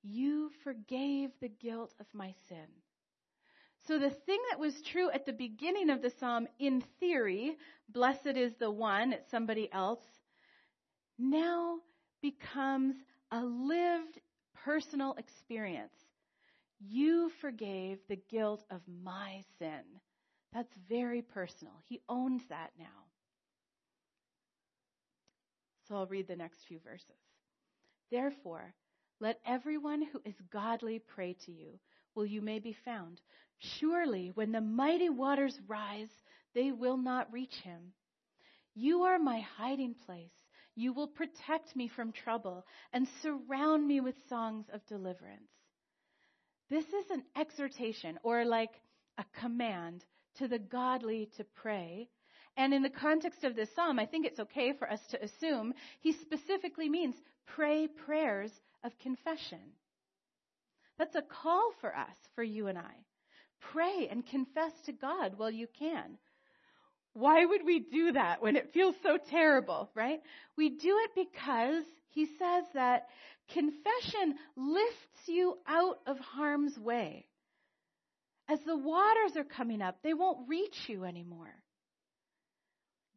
you 0.05 0.53
forgave 0.63 1.31
the 1.41 1.49
guilt 1.49 1.93
of 1.99 2.07
my 2.13 2.33
sin. 2.49 2.69
So 3.89 3.99
the 3.99 4.11
thing 4.11 4.39
that 4.51 4.61
was 4.61 4.81
true 4.93 5.11
at 5.11 5.27
the 5.27 5.33
beginning 5.33 5.91
of 5.91 6.03
the 6.03 6.13
psalm, 6.21 6.47
in 6.61 6.85
theory, 7.01 7.57
blessed 7.89 8.37
is 8.37 8.53
the 8.61 8.71
one, 8.71 9.13
it's 9.13 9.31
somebody 9.33 9.69
else, 9.73 10.05
now 11.19 11.79
becomes 12.23 12.95
a 13.33 13.41
lived 13.43 14.21
personal 14.65 15.17
experience. 15.19 16.04
You 16.81 17.31
forgave 17.41 17.99
the 18.09 18.21
guilt 18.31 18.65
of 18.71 18.81
my 19.03 19.43
sin. 19.59 19.83
That's 20.53 20.73
very 20.89 21.23
personal. 21.23 21.75
He 21.89 22.01
owns 22.09 22.43
that 22.49 22.71
now. 22.79 22.85
So 25.89 25.97
I'll 25.97 26.07
read 26.07 26.29
the 26.29 26.37
next 26.37 26.59
few 26.67 26.79
verses. 26.81 27.09
Therefore, 28.11 28.75
let 29.21 29.41
everyone 29.47 30.03
who 30.03 30.21
is 30.25 30.35
godly 30.53 30.99
pray 30.99 31.37
to 31.47 31.53
you, 31.53 31.79
will 32.15 32.27
you 32.27 32.41
may 32.41 32.59
be 32.59 32.77
found. 32.85 33.21
Surely, 33.59 34.31
when 34.35 34.53
the 34.53 34.61
mighty 34.61 35.09
waters 35.09 35.59
rise, 35.67 36.11
they 36.55 36.73
will 36.73 36.97
not 36.97 37.33
reach 37.33 37.55
him. 37.63 37.93
You 38.75 39.03
are 39.03 39.19
my 39.19 39.41
hiding 39.41 39.95
place. 40.07 40.33
You 40.75 40.93
will 40.93 41.09
protect 41.09 41.77
me 41.77 41.89
from 41.89 42.13
trouble 42.13 42.67
and 42.93 43.07
surround 43.23 43.87
me 43.87 44.01
with 44.01 44.15
songs 44.29 44.67
of 44.73 44.85
deliverance. 44.87 45.51
This 46.71 46.87
is 46.87 47.11
an 47.11 47.23
exhortation 47.37 48.19
or 48.23 48.45
like 48.45 48.81
a 49.19 49.25
command 49.41 50.05
to 50.39 50.49
the 50.49 50.59
godly 50.59 51.29
to 51.37 51.45
pray. 51.45 52.09
And 52.57 52.73
in 52.73 52.83
the 52.83 52.91
context 52.91 53.45
of 53.45 53.57
this 53.57 53.69
psalm, 53.75 53.99
I 53.99 54.07
think 54.07 54.27
it's 54.27 54.41
okay 54.41 54.73
for 54.73 54.91
us 54.91 55.01
to 55.11 55.23
assume 55.23 55.75
he 56.01 56.13
specifically 56.13 56.89
means 56.89 57.17
pray 57.47 57.89
prayers 57.89 58.53
of 58.83 58.99
confession. 58.99 59.61
That's 60.99 61.17
a 61.17 61.23
call 61.23 61.73
for 61.81 61.95
us, 61.97 62.17
for 62.35 62.43
you 62.43 62.69
and 62.69 62.79
I. 62.79 62.95
Pray 63.73 64.09
and 64.11 64.27
confess 64.27 64.73
to 64.87 64.93
God 64.93 65.37
while 65.37 65.51
you 65.51 65.67
can. 65.79 66.19
Why 67.15 67.45
would 67.45 67.65
we 67.65 67.79
do 67.79 68.13
that 68.13 68.43
when 68.43 68.57
it 68.57 68.73
feels 68.75 68.97
so 69.03 69.19
terrible, 69.31 69.89
right? 69.95 70.21
We 70.57 70.71
do 70.71 70.99
it 71.05 71.11
because 71.15 71.85
he 72.11 72.27
says 72.27 72.65
that 72.75 73.07
confession 73.53 74.35
lifts 74.57 75.29
you 75.29 75.59
out 75.67 76.01
of 76.07 76.19
harm's 76.19 76.79
way. 76.79 77.27
As 78.49 78.61
the 78.67 78.77
waters 78.77 79.37
are 79.37 79.45
coming 79.45 79.81
up, 79.81 79.99
they 80.03 80.13
won't 80.13 80.49
reach 80.49 80.89
you 80.89 81.05
anymore. 81.05 81.55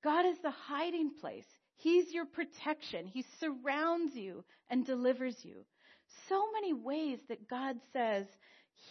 God 0.03 0.25
is 0.25 0.37
the 0.41 0.51
hiding 0.51 1.11
place. 1.19 1.47
He's 1.75 2.13
your 2.13 2.25
protection. 2.25 3.07
He 3.07 3.25
surrounds 3.39 4.15
you 4.15 4.45
and 4.69 4.85
delivers 4.85 5.35
you. 5.43 5.65
So 6.29 6.51
many 6.53 6.73
ways 6.73 7.19
that 7.29 7.49
God 7.49 7.77
says 7.93 8.25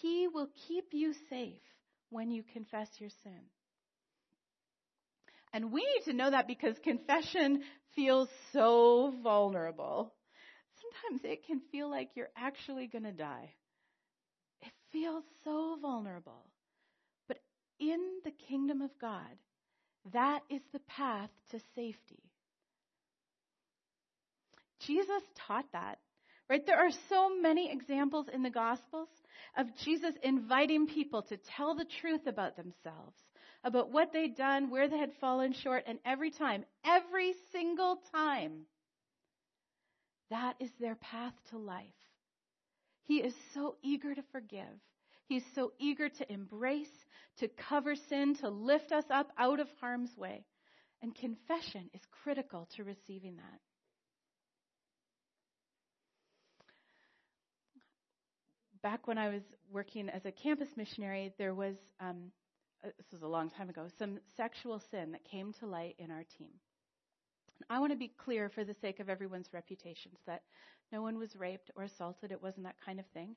He 0.01 0.29
will 0.29 0.49
keep 0.69 0.87
you 0.93 1.15
safe 1.31 1.63
when 2.11 2.31
you 2.31 2.43
confess 2.53 2.89
your 2.99 3.11
sin. 3.23 3.41
And 5.53 5.73
we 5.73 5.81
need 5.81 6.11
to 6.11 6.17
know 6.17 6.31
that 6.31 6.47
because 6.47 6.77
confession 6.83 7.63
feels 7.95 8.29
so 8.53 9.15
vulnerable. 9.23 10.13
Sometimes 10.81 11.25
it 11.25 11.47
can 11.47 11.61
feel 11.73 11.91
like 11.91 12.11
you're 12.15 12.29
actually 12.37 12.87
going 12.87 13.05
to 13.05 13.13
die. 13.13 13.51
It 14.61 14.73
feels 14.93 15.25
so 15.45 15.79
vulnerable. 15.81 16.45
But 17.29 17.39
in 17.79 18.01
the 18.25 18.33
kingdom 18.49 18.83
of 18.83 18.91
God, 19.01 19.21
that 20.13 20.41
is 20.51 20.61
the 20.73 20.81
path 20.81 21.31
to 21.51 21.59
safety. 21.75 22.23
Jesus 24.81 25.23
taught 25.47 25.67
that, 25.73 25.99
right? 26.49 26.65
There 26.65 26.79
are 26.79 26.93
so 27.09 27.31
many 27.41 27.73
examples 27.73 28.27
in 28.33 28.43
the 28.43 28.51
Gospels 28.51 29.09
of 29.57 29.67
Jesus 29.85 30.15
inviting 30.23 30.87
people 30.87 31.23
to 31.23 31.39
tell 31.57 31.75
the 31.75 31.87
truth 32.01 32.27
about 32.27 32.57
themselves, 32.57 33.17
about 33.67 33.91
what 33.91 34.13
they'd 34.13 34.37
done, 34.37 34.71
where 34.71 34.89
they 34.89 34.97
had 34.97 35.11
fallen 35.21 35.53
short, 35.53 35.83
and 35.89 35.99
every 36.05 36.31
time, 36.31 36.65
every 36.85 37.35
single 37.51 37.99
time, 38.13 38.61
that 40.31 40.55
is 40.61 40.71
their 40.79 40.95
path 40.95 41.33
to 41.51 41.59
life. 41.59 41.85
He 43.03 43.17
is 43.17 43.35
so 43.55 43.75
eager 43.83 44.15
to 44.15 44.23
forgive. 44.31 44.63
He's 45.27 45.43
so 45.57 45.73
eager 45.81 46.09
to 46.09 46.33
embrace, 46.33 46.87
to 47.39 47.49
cover 47.69 47.97
sin, 48.09 48.37
to 48.37 48.49
lift 48.49 48.93
us 48.93 49.05
up 49.11 49.33
out 49.37 49.59
of 49.59 49.67
harm's 49.81 50.17
way. 50.17 50.45
And 51.03 51.13
confession 51.13 51.91
is 51.93 52.01
critical 52.23 52.69
to 52.77 52.85
receiving 52.85 53.37
that. 53.37 53.61
Back 58.81 59.09
when 59.09 59.19
I 59.19 59.29
was 59.31 59.43
working 59.73 60.09
as 60.09 60.25
a 60.25 60.31
campus 60.31 60.69
missionary, 60.77 61.33
there 61.39 61.55
was 61.55 61.75
um, 61.99 62.31
this 62.97 63.13
was 63.13 63.23
a 63.23 63.29
long 63.29 63.51
time 63.51 63.69
ago, 63.69 63.87
some 63.99 64.19
sexual 64.37 64.81
sin 64.91 65.13
that 65.13 65.25
came 65.25 65.53
to 65.55 65.67
light 65.67 65.97
in 65.99 66.11
our 66.11 66.25
team. 66.39 66.51
I 67.71 67.81
want 67.81 67.93
to 67.93 67.99
be 67.99 68.13
clear 68.25 68.49
for 68.49 68.65
the 68.65 68.75
sake 68.81 69.01
of 69.01 69.09
everyone's 69.09 69.53
reputations 69.53 70.19
that 70.27 70.43
no 70.93 71.03
one 71.03 71.19
was 71.19 71.35
raped 71.37 71.71
or 71.75 71.85
assaulted. 71.85 72.31
It 72.31 72.43
wasn't 72.43 72.65
that 72.65 72.77
kind 72.85 73.01
of 73.01 73.07
thing. 73.15 73.35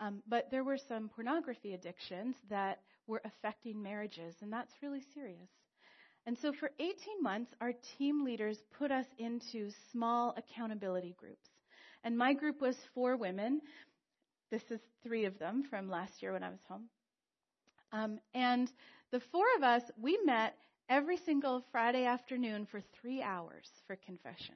Um, 0.00 0.22
but 0.28 0.50
there 0.50 0.64
were 0.64 0.78
some 0.78 1.08
pornography 1.08 1.74
addictions 1.74 2.36
that 2.50 2.80
were 3.06 3.22
affecting 3.24 3.82
marriages, 3.82 4.36
and 4.42 4.52
that's 4.52 4.72
really 4.82 5.02
serious. 5.12 5.48
And 6.26 6.36
so 6.38 6.52
for 6.52 6.70
18 6.78 6.94
months, 7.22 7.52
our 7.60 7.72
team 7.96 8.24
leaders 8.24 8.58
put 8.78 8.92
us 8.92 9.06
into 9.18 9.70
small 9.90 10.34
accountability 10.36 11.16
groups. 11.18 11.48
And 12.04 12.16
my 12.16 12.34
group 12.34 12.60
was 12.60 12.76
four 12.94 13.16
women. 13.16 13.60
This 14.50 14.62
is 14.70 14.80
three 15.02 15.24
of 15.24 15.38
them 15.38 15.64
from 15.68 15.88
last 15.88 16.22
year 16.22 16.32
when 16.32 16.42
I 16.42 16.50
was 16.50 16.60
home. 16.68 16.88
Um, 17.92 18.18
and 18.34 18.70
the 19.10 19.20
four 19.20 19.46
of 19.56 19.62
us, 19.62 19.82
we 20.00 20.18
met 20.24 20.54
every 20.88 21.16
single 21.16 21.62
Friday 21.72 22.04
afternoon 22.04 22.66
for 22.66 22.80
three 23.00 23.22
hours 23.22 23.68
for 23.86 23.96
confession. 23.96 24.54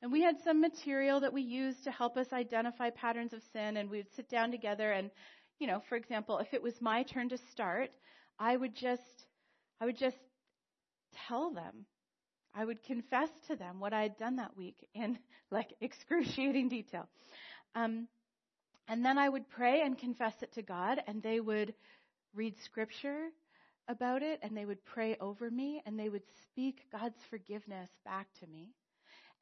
And 0.00 0.12
we 0.12 0.22
had 0.22 0.36
some 0.44 0.60
material 0.60 1.20
that 1.20 1.32
we 1.32 1.42
used 1.42 1.84
to 1.84 1.90
help 1.90 2.16
us 2.16 2.32
identify 2.32 2.90
patterns 2.90 3.32
of 3.32 3.42
sin, 3.52 3.76
and 3.76 3.90
we'd 3.90 4.12
sit 4.14 4.28
down 4.28 4.50
together 4.50 4.92
and, 4.92 5.10
you 5.58 5.66
know, 5.66 5.80
for 5.88 5.96
example, 5.96 6.38
if 6.38 6.54
it 6.54 6.62
was 6.62 6.80
my 6.80 7.02
turn 7.02 7.28
to 7.30 7.38
start, 7.50 7.90
I 8.38 8.56
would 8.56 8.74
just, 8.74 9.26
I 9.80 9.86
would 9.86 9.98
just 9.98 10.16
tell 11.26 11.50
them. 11.50 11.86
I 12.54 12.64
would 12.64 12.82
confess 12.82 13.30
to 13.48 13.56
them 13.56 13.80
what 13.80 13.92
I 13.92 14.02
had 14.02 14.16
done 14.16 14.36
that 14.36 14.56
week 14.56 14.76
in 14.94 15.18
like 15.50 15.74
excruciating 15.80 16.68
detail. 16.68 17.08
Um, 17.74 18.08
and 18.88 19.04
then 19.04 19.18
I 19.18 19.28
would 19.28 19.48
pray 19.50 19.82
and 19.82 19.98
confess 19.98 20.34
it 20.42 20.52
to 20.54 20.62
God, 20.62 21.02
and 21.06 21.22
they 21.22 21.40
would 21.40 21.74
read 22.38 22.54
scripture 22.64 23.26
about 23.88 24.22
it, 24.22 24.38
and 24.42 24.56
they 24.56 24.64
would 24.64 24.84
pray 24.84 25.16
over 25.20 25.50
me, 25.50 25.82
and 25.84 25.98
they 25.98 26.08
would 26.08 26.22
speak 26.42 26.86
God's 26.92 27.18
forgiveness 27.28 27.90
back 28.04 28.28
to 28.40 28.46
me. 28.46 28.68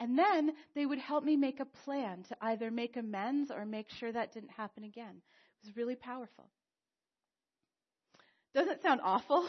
And 0.00 0.18
then 0.18 0.52
they 0.74 0.86
would 0.86 0.98
help 0.98 1.22
me 1.22 1.36
make 1.36 1.60
a 1.60 1.64
plan 1.84 2.24
to 2.28 2.36
either 2.40 2.70
make 2.70 2.96
amends 2.96 3.50
or 3.50 3.64
make 3.64 3.90
sure 3.90 4.12
that 4.12 4.32
didn't 4.32 4.50
happen 4.50 4.84
again. 4.84 5.14
It 5.62 5.66
was 5.66 5.76
really 5.76 5.94
powerful. 5.94 6.46
Doesn't 8.54 8.82
sound 8.82 9.00
awful? 9.02 9.46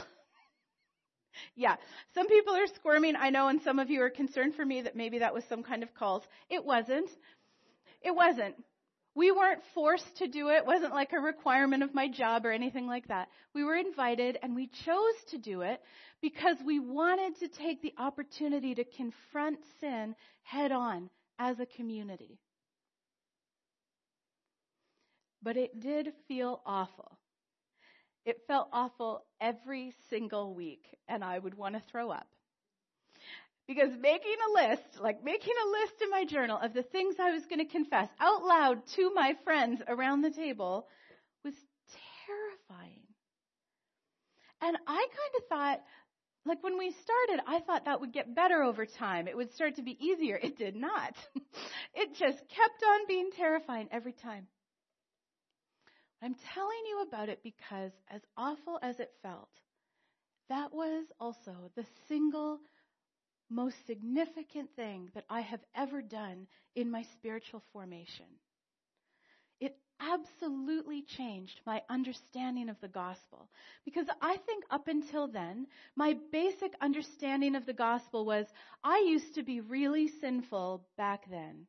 yeah. 1.55 1.75
Some 2.13 2.27
people 2.27 2.55
are 2.55 2.67
squirming, 2.75 3.15
I 3.15 3.29
know, 3.29 3.47
and 3.47 3.61
some 3.61 3.79
of 3.79 3.89
you 3.89 4.01
are 4.01 4.09
concerned 4.09 4.55
for 4.55 4.65
me 4.65 4.81
that 4.81 4.95
maybe 4.95 5.19
that 5.19 5.33
was 5.33 5.43
some 5.47 5.63
kind 5.63 5.83
of 5.83 5.93
calls. 5.93 6.23
It 6.49 6.65
wasn't. 6.65 7.09
It 8.01 8.15
wasn't. 8.15 8.55
We 9.17 9.31
weren't 9.31 9.63
forced 9.73 10.17
to 10.17 10.27
do 10.27 10.49
it. 10.49 10.57
It 10.57 10.67
wasn't 10.67 10.93
like 10.93 11.11
a 11.11 11.19
requirement 11.19 11.81
of 11.81 11.95
my 11.95 12.07
job 12.07 12.45
or 12.45 12.51
anything 12.51 12.85
like 12.85 13.07
that. 13.07 13.29
We 13.55 13.63
were 13.63 13.75
invited 13.75 14.37
and 14.43 14.55
we 14.55 14.67
chose 14.67 15.15
to 15.31 15.39
do 15.39 15.61
it 15.61 15.81
because 16.21 16.57
we 16.63 16.79
wanted 16.79 17.35
to 17.39 17.47
take 17.47 17.81
the 17.81 17.95
opportunity 17.97 18.75
to 18.75 18.83
confront 18.83 19.57
sin 19.81 20.15
head 20.43 20.71
on 20.71 21.09
as 21.39 21.59
a 21.59 21.65
community. 21.65 22.37
But 25.41 25.57
it 25.57 25.79
did 25.79 26.13
feel 26.27 26.61
awful. 26.63 27.17
It 28.23 28.43
felt 28.45 28.67
awful 28.71 29.23
every 29.41 29.95
single 30.11 30.53
week, 30.53 30.83
and 31.07 31.23
I 31.23 31.39
would 31.39 31.55
want 31.55 31.73
to 31.73 31.81
throw 31.91 32.11
up. 32.11 32.27
Because 33.67 33.91
making 33.99 34.35
a 34.47 34.67
list, 34.67 35.01
like 35.01 35.23
making 35.23 35.53
a 35.61 35.69
list 35.69 36.01
in 36.01 36.09
my 36.09 36.23
journal 36.23 36.57
of 36.61 36.73
the 36.73 36.83
things 36.83 37.15
I 37.19 37.31
was 37.31 37.45
going 37.47 37.59
to 37.59 37.71
confess 37.71 38.07
out 38.19 38.43
loud 38.43 38.81
to 38.95 39.13
my 39.13 39.35
friends 39.43 39.81
around 39.87 40.21
the 40.21 40.31
table 40.31 40.87
was 41.43 41.53
terrifying. 42.25 43.01
And 44.61 44.77
I 44.87 44.95
kind 44.95 45.33
of 45.37 45.47
thought, 45.49 45.83
like 46.45 46.63
when 46.63 46.77
we 46.77 46.91
started, 46.91 47.43
I 47.45 47.59
thought 47.59 47.85
that 47.85 47.99
would 47.99 48.13
get 48.13 48.33
better 48.33 48.63
over 48.63 48.85
time. 48.85 49.27
It 49.27 49.35
would 49.35 49.53
start 49.53 49.75
to 49.75 49.83
be 49.83 49.97
easier. 49.99 50.39
It 50.41 50.57
did 50.57 50.75
not. 50.75 51.13
it 51.93 52.15
just 52.15 52.37
kept 52.37 52.83
on 52.87 53.07
being 53.07 53.29
terrifying 53.35 53.89
every 53.91 54.13
time. 54.13 54.47
I'm 56.21 56.35
telling 56.55 56.83
you 56.89 57.05
about 57.07 57.29
it 57.29 57.41
because, 57.43 57.91
as 58.09 58.21
awful 58.35 58.79
as 58.81 58.99
it 58.99 59.11
felt, 59.21 59.49
that 60.49 60.73
was 60.73 61.05
also 61.19 61.53
the 61.75 61.85
single 62.07 62.59
most 63.49 63.85
significant 63.85 64.69
thing 64.75 65.09
that 65.13 65.25
I 65.29 65.41
have 65.41 65.61
ever 65.75 66.01
done 66.01 66.47
in 66.75 66.91
my 66.91 67.03
spiritual 67.03 67.61
formation. 67.73 68.25
It 69.59 69.77
absolutely 69.99 71.03
changed 71.03 71.61
my 71.65 71.81
understanding 71.89 72.69
of 72.69 72.79
the 72.81 72.87
gospel. 72.87 73.49
Because 73.85 74.07
I 74.21 74.37
think 74.37 74.63
up 74.69 74.87
until 74.87 75.27
then, 75.27 75.67
my 75.95 76.15
basic 76.31 76.73
understanding 76.81 77.55
of 77.55 77.65
the 77.65 77.73
gospel 77.73 78.25
was 78.25 78.45
I 78.83 79.05
used 79.07 79.35
to 79.35 79.43
be 79.43 79.61
really 79.61 80.07
sinful 80.07 80.85
back 80.97 81.29
then. 81.29 81.67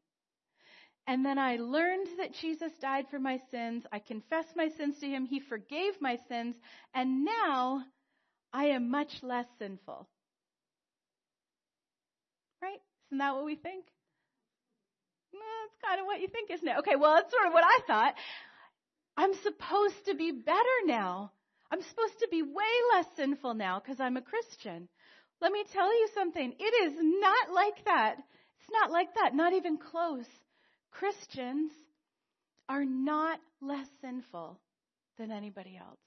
And 1.06 1.24
then 1.24 1.38
I 1.38 1.56
learned 1.56 2.08
that 2.18 2.34
Jesus 2.34 2.72
died 2.78 3.06
for 3.08 3.18
my 3.18 3.38
sins. 3.50 3.86
I 3.90 3.98
confessed 3.98 4.54
my 4.56 4.68
sins 4.68 4.98
to 5.00 5.06
him. 5.06 5.24
He 5.24 5.40
forgave 5.40 6.00
my 6.00 6.16
sins. 6.28 6.56
And 6.92 7.24
now 7.24 7.82
I 8.52 8.66
am 8.66 8.90
much 8.90 9.22
less 9.22 9.46
sinful. 9.58 10.06
Isn't 13.08 13.18
that 13.18 13.34
what 13.34 13.44
we 13.44 13.56
think? 13.56 13.84
that's 15.32 15.90
kind 15.90 16.00
of 16.00 16.06
what 16.06 16.20
you 16.20 16.28
think, 16.28 16.50
isn't 16.50 16.66
it? 16.66 16.78
Okay, 16.78 16.96
well, 16.96 17.14
that's 17.14 17.30
sort 17.30 17.46
of 17.46 17.52
what 17.52 17.64
I 17.64 17.78
thought. 17.86 18.14
I'm 19.16 19.34
supposed 19.42 20.06
to 20.06 20.14
be 20.14 20.32
better 20.32 20.78
now. 20.86 21.32
I'm 21.70 21.82
supposed 21.82 22.18
to 22.20 22.28
be 22.30 22.42
way 22.42 22.74
less 22.94 23.06
sinful 23.16 23.54
now 23.54 23.80
because 23.80 24.00
I'm 24.00 24.16
a 24.16 24.22
Christian. 24.22 24.88
Let 25.40 25.52
me 25.52 25.64
tell 25.72 25.92
you 25.92 26.08
something. 26.14 26.54
It 26.58 26.90
is 26.90 26.92
not 26.98 27.52
like 27.52 27.84
that. 27.84 28.16
It's 28.60 28.70
not 28.70 28.90
like 28.90 29.14
that, 29.14 29.34
not 29.34 29.52
even 29.52 29.78
close. 29.78 30.26
Christians 30.90 31.70
are 32.68 32.84
not 32.84 33.38
less 33.60 33.86
sinful 34.00 34.58
than 35.18 35.30
anybody 35.30 35.78
else. 35.78 35.98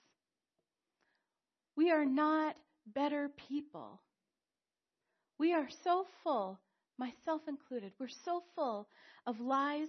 We 1.76 1.92
are 1.92 2.06
not 2.06 2.56
better 2.94 3.30
people. 3.50 4.02
We 5.38 5.54
are 5.54 5.68
so 5.84 6.06
full, 6.24 6.60
myself 7.02 7.42
included, 7.48 7.92
we're 8.00 8.08
so 8.08 8.44
full 8.56 8.88
of 9.26 9.42
lies, 9.42 9.88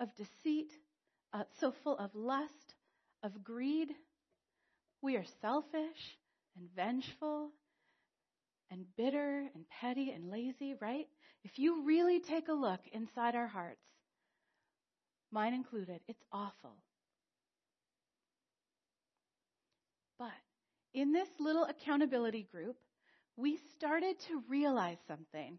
of 0.00 0.08
deceit, 0.16 0.72
uh, 1.34 1.42
so 1.60 1.70
full 1.84 1.98
of 1.98 2.10
lust, 2.14 2.74
of 3.22 3.44
greed. 3.44 3.90
We 5.02 5.16
are 5.16 5.24
selfish 5.42 6.18
and 6.56 6.68
vengeful 6.74 7.50
and 8.70 8.86
bitter 8.96 9.44
and 9.54 9.64
petty 9.68 10.10
and 10.10 10.30
lazy, 10.30 10.74
right? 10.80 11.06
If 11.44 11.58
you 11.58 11.84
really 11.84 12.20
take 12.20 12.48
a 12.48 12.54
look 12.54 12.80
inside 12.90 13.34
our 13.34 13.46
hearts, 13.46 13.84
mine 15.30 15.52
included, 15.52 16.00
it's 16.08 16.24
awful. 16.32 16.76
But 20.18 20.28
in 20.94 21.12
this 21.12 21.28
little 21.38 21.64
accountability 21.64 22.48
group, 22.50 22.76
we 23.36 23.58
started 23.76 24.18
to 24.28 24.42
realize 24.48 24.96
something. 25.06 25.58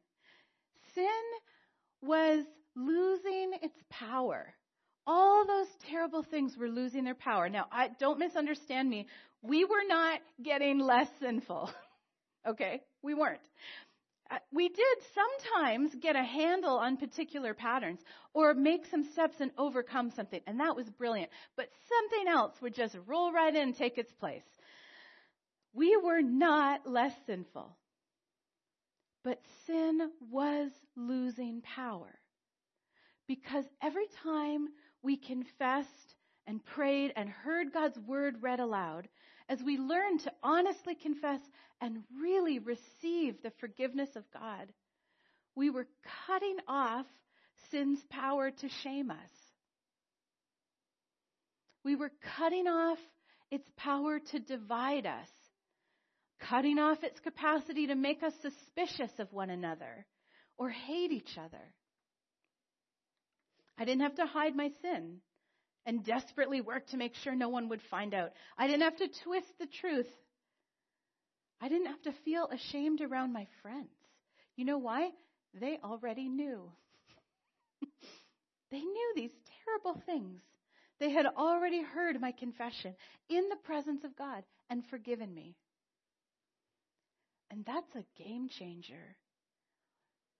Sin 0.97 1.05
was 2.01 2.43
losing 2.75 3.51
its 3.61 3.77
power. 3.91 4.51
All 5.05 5.45
those 5.45 5.67
terrible 5.91 6.23
things 6.23 6.57
were 6.57 6.69
losing 6.69 7.03
their 7.03 7.13
power. 7.13 7.49
Now, 7.49 7.67
I, 7.71 7.89
don't 7.99 8.17
misunderstand 8.17 8.89
me. 8.89 9.05
We 9.43 9.63
were 9.63 9.85
not 9.87 10.21
getting 10.43 10.79
less 10.79 11.07
sinful. 11.19 11.69
okay? 12.47 12.81
We 13.03 13.13
weren't. 13.13 13.41
Uh, 14.31 14.37
we 14.51 14.69
did 14.69 14.97
sometimes 15.13 15.91
get 16.01 16.15
a 16.15 16.23
handle 16.23 16.77
on 16.77 16.97
particular 16.97 17.53
patterns 17.53 17.99
or 18.33 18.55
make 18.55 18.87
some 18.89 19.03
steps 19.13 19.35
and 19.39 19.51
overcome 19.55 20.11
something, 20.15 20.41
and 20.47 20.59
that 20.59 20.75
was 20.75 20.89
brilliant. 20.89 21.29
But 21.55 21.69
something 21.87 22.27
else 22.27 22.55
would 22.63 22.73
just 22.73 22.97
roll 23.05 23.31
right 23.31 23.55
in 23.55 23.61
and 23.61 23.77
take 23.77 23.99
its 23.99 24.11
place. 24.13 24.41
We 25.73 25.95
were 26.03 26.23
not 26.23 26.89
less 26.89 27.13
sinful. 27.27 27.77
But 29.27 29.41
sin 29.65 30.09
was 30.31 30.71
losing 30.95 31.61
power. 31.61 32.17
Because 33.27 33.65
every 33.83 34.07
time 34.23 34.69
we 35.01 35.17
confessed 35.17 36.15
and 36.45 36.63
prayed 36.63 37.11
and 37.13 37.27
heard 37.27 37.73
God's 37.73 37.99
word 37.99 38.41
read 38.41 38.61
aloud, 38.61 39.09
as 39.49 39.61
we 39.61 39.75
learned 39.75 40.21
to 40.21 40.31
honestly 40.41 40.95
confess 40.95 41.41
and 41.81 42.05
really 42.21 42.59
receive 42.59 43.41
the 43.41 43.51
forgiveness 43.59 44.15
of 44.15 44.23
God, 44.31 44.71
we 45.55 45.71
were 45.71 45.89
cutting 46.25 46.59
off 46.65 47.05
sin's 47.69 47.99
power 48.09 48.49
to 48.49 48.69
shame 48.81 49.11
us. 49.11 49.31
We 51.83 51.97
were 51.97 52.13
cutting 52.37 52.67
off 52.67 52.99
its 53.51 53.69
power 53.75 54.19
to 54.19 54.39
divide 54.39 55.05
us 55.05 55.27
cutting 56.39 56.79
off 56.79 57.03
its 57.03 57.19
capacity 57.19 57.87
to 57.87 57.95
make 57.95 58.23
us 58.23 58.33
suspicious 58.41 59.11
of 59.19 59.31
one 59.33 59.49
another 59.49 60.05
or 60.57 60.69
hate 60.69 61.11
each 61.11 61.37
other. 61.37 61.73
I 63.77 63.85
didn't 63.85 64.01
have 64.01 64.15
to 64.15 64.25
hide 64.25 64.55
my 64.55 64.71
sin 64.81 65.17
and 65.85 66.03
desperately 66.03 66.61
work 66.61 66.87
to 66.87 66.97
make 66.97 67.15
sure 67.15 67.35
no 67.35 67.49
one 67.49 67.69
would 67.69 67.81
find 67.89 68.13
out. 68.13 68.31
I 68.57 68.67
didn't 68.67 68.83
have 68.83 68.97
to 68.97 69.07
twist 69.23 69.47
the 69.59 69.67
truth. 69.81 70.09
I 71.61 71.69
didn't 71.69 71.87
have 71.87 72.01
to 72.03 72.13
feel 72.25 72.47
ashamed 72.51 73.01
around 73.01 73.33
my 73.33 73.47
friends. 73.61 73.89
You 74.55 74.65
know 74.65 74.77
why? 74.77 75.09
They 75.53 75.79
already 75.83 76.27
knew. 76.27 76.71
they 78.71 78.79
knew 78.81 79.13
these 79.15 79.31
terrible 79.65 80.01
things. 80.05 80.41
They 80.99 81.11
had 81.11 81.25
already 81.25 81.81
heard 81.83 82.19
my 82.19 82.31
confession 82.31 82.95
in 83.29 83.49
the 83.49 83.55
presence 83.63 84.03
of 84.03 84.17
God 84.17 84.43
and 84.69 84.83
forgiven 84.89 85.33
me. 85.33 85.55
And 87.49 87.63
that's 87.65 87.95
a 87.95 88.21
game 88.21 88.49
changer. 88.49 89.15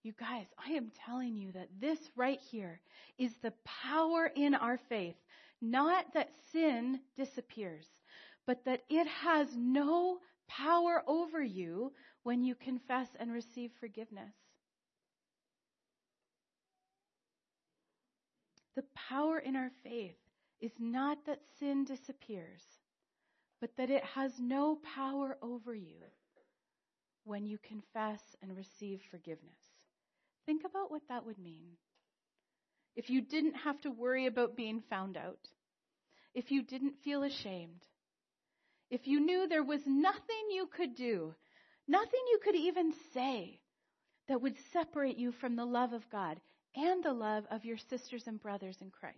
You 0.02 0.12
guys, 0.18 0.46
I 0.64 0.72
am 0.72 0.92
telling 1.04 1.36
you 1.36 1.52
that 1.52 1.68
this 1.80 1.98
right 2.16 2.40
here 2.50 2.80
is 3.18 3.32
the 3.42 3.52
power 3.64 4.30
in 4.34 4.54
our 4.54 4.78
faith. 4.88 5.16
Not 5.60 6.06
that 6.14 6.30
sin 6.52 7.00
disappears, 7.16 7.86
but 8.46 8.64
that 8.64 8.84
it 8.88 9.06
has 9.06 9.48
no 9.56 10.18
power 10.48 11.02
over 11.06 11.42
you 11.42 11.92
when 12.22 12.44
you 12.44 12.54
confess 12.54 13.08
and 13.18 13.32
receive 13.32 13.70
forgiveness. 13.80 14.34
The 18.76 18.84
power 18.94 19.38
in 19.38 19.56
our 19.56 19.70
faith 19.82 20.14
is 20.60 20.72
not 20.78 21.18
that 21.26 21.40
sin 21.58 21.84
disappears, 21.84 22.62
but 23.60 23.76
that 23.76 23.90
it 23.90 24.04
has 24.04 24.38
no 24.38 24.78
power 24.94 25.36
over 25.42 25.74
you 25.74 25.96
when 27.28 27.46
you 27.46 27.58
confess 27.58 28.20
and 28.42 28.56
receive 28.56 29.00
forgiveness. 29.10 29.58
Think 30.46 30.62
about 30.64 30.90
what 30.90 31.02
that 31.10 31.26
would 31.26 31.38
mean. 31.38 31.76
If 32.96 33.10
you 33.10 33.20
didn't 33.20 33.54
have 33.54 33.78
to 33.82 33.90
worry 33.90 34.26
about 34.26 34.56
being 34.56 34.82
found 34.88 35.16
out, 35.16 35.38
if 36.34 36.50
you 36.50 36.62
didn't 36.62 36.94
feel 37.04 37.22
ashamed, 37.22 37.84
if 38.90 39.06
you 39.06 39.20
knew 39.20 39.46
there 39.46 39.62
was 39.62 39.82
nothing 39.86 40.50
you 40.50 40.66
could 40.74 40.94
do, 40.96 41.34
nothing 41.86 42.20
you 42.30 42.40
could 42.42 42.56
even 42.56 42.92
say 43.12 43.60
that 44.28 44.40
would 44.40 44.56
separate 44.72 45.18
you 45.18 45.32
from 45.32 45.54
the 45.54 45.66
love 45.66 45.92
of 45.92 46.08
God 46.10 46.40
and 46.74 47.04
the 47.04 47.12
love 47.12 47.44
of 47.50 47.66
your 47.66 47.78
sisters 47.90 48.24
and 48.26 48.40
brothers 48.40 48.78
in 48.80 48.90
Christ. 48.90 49.16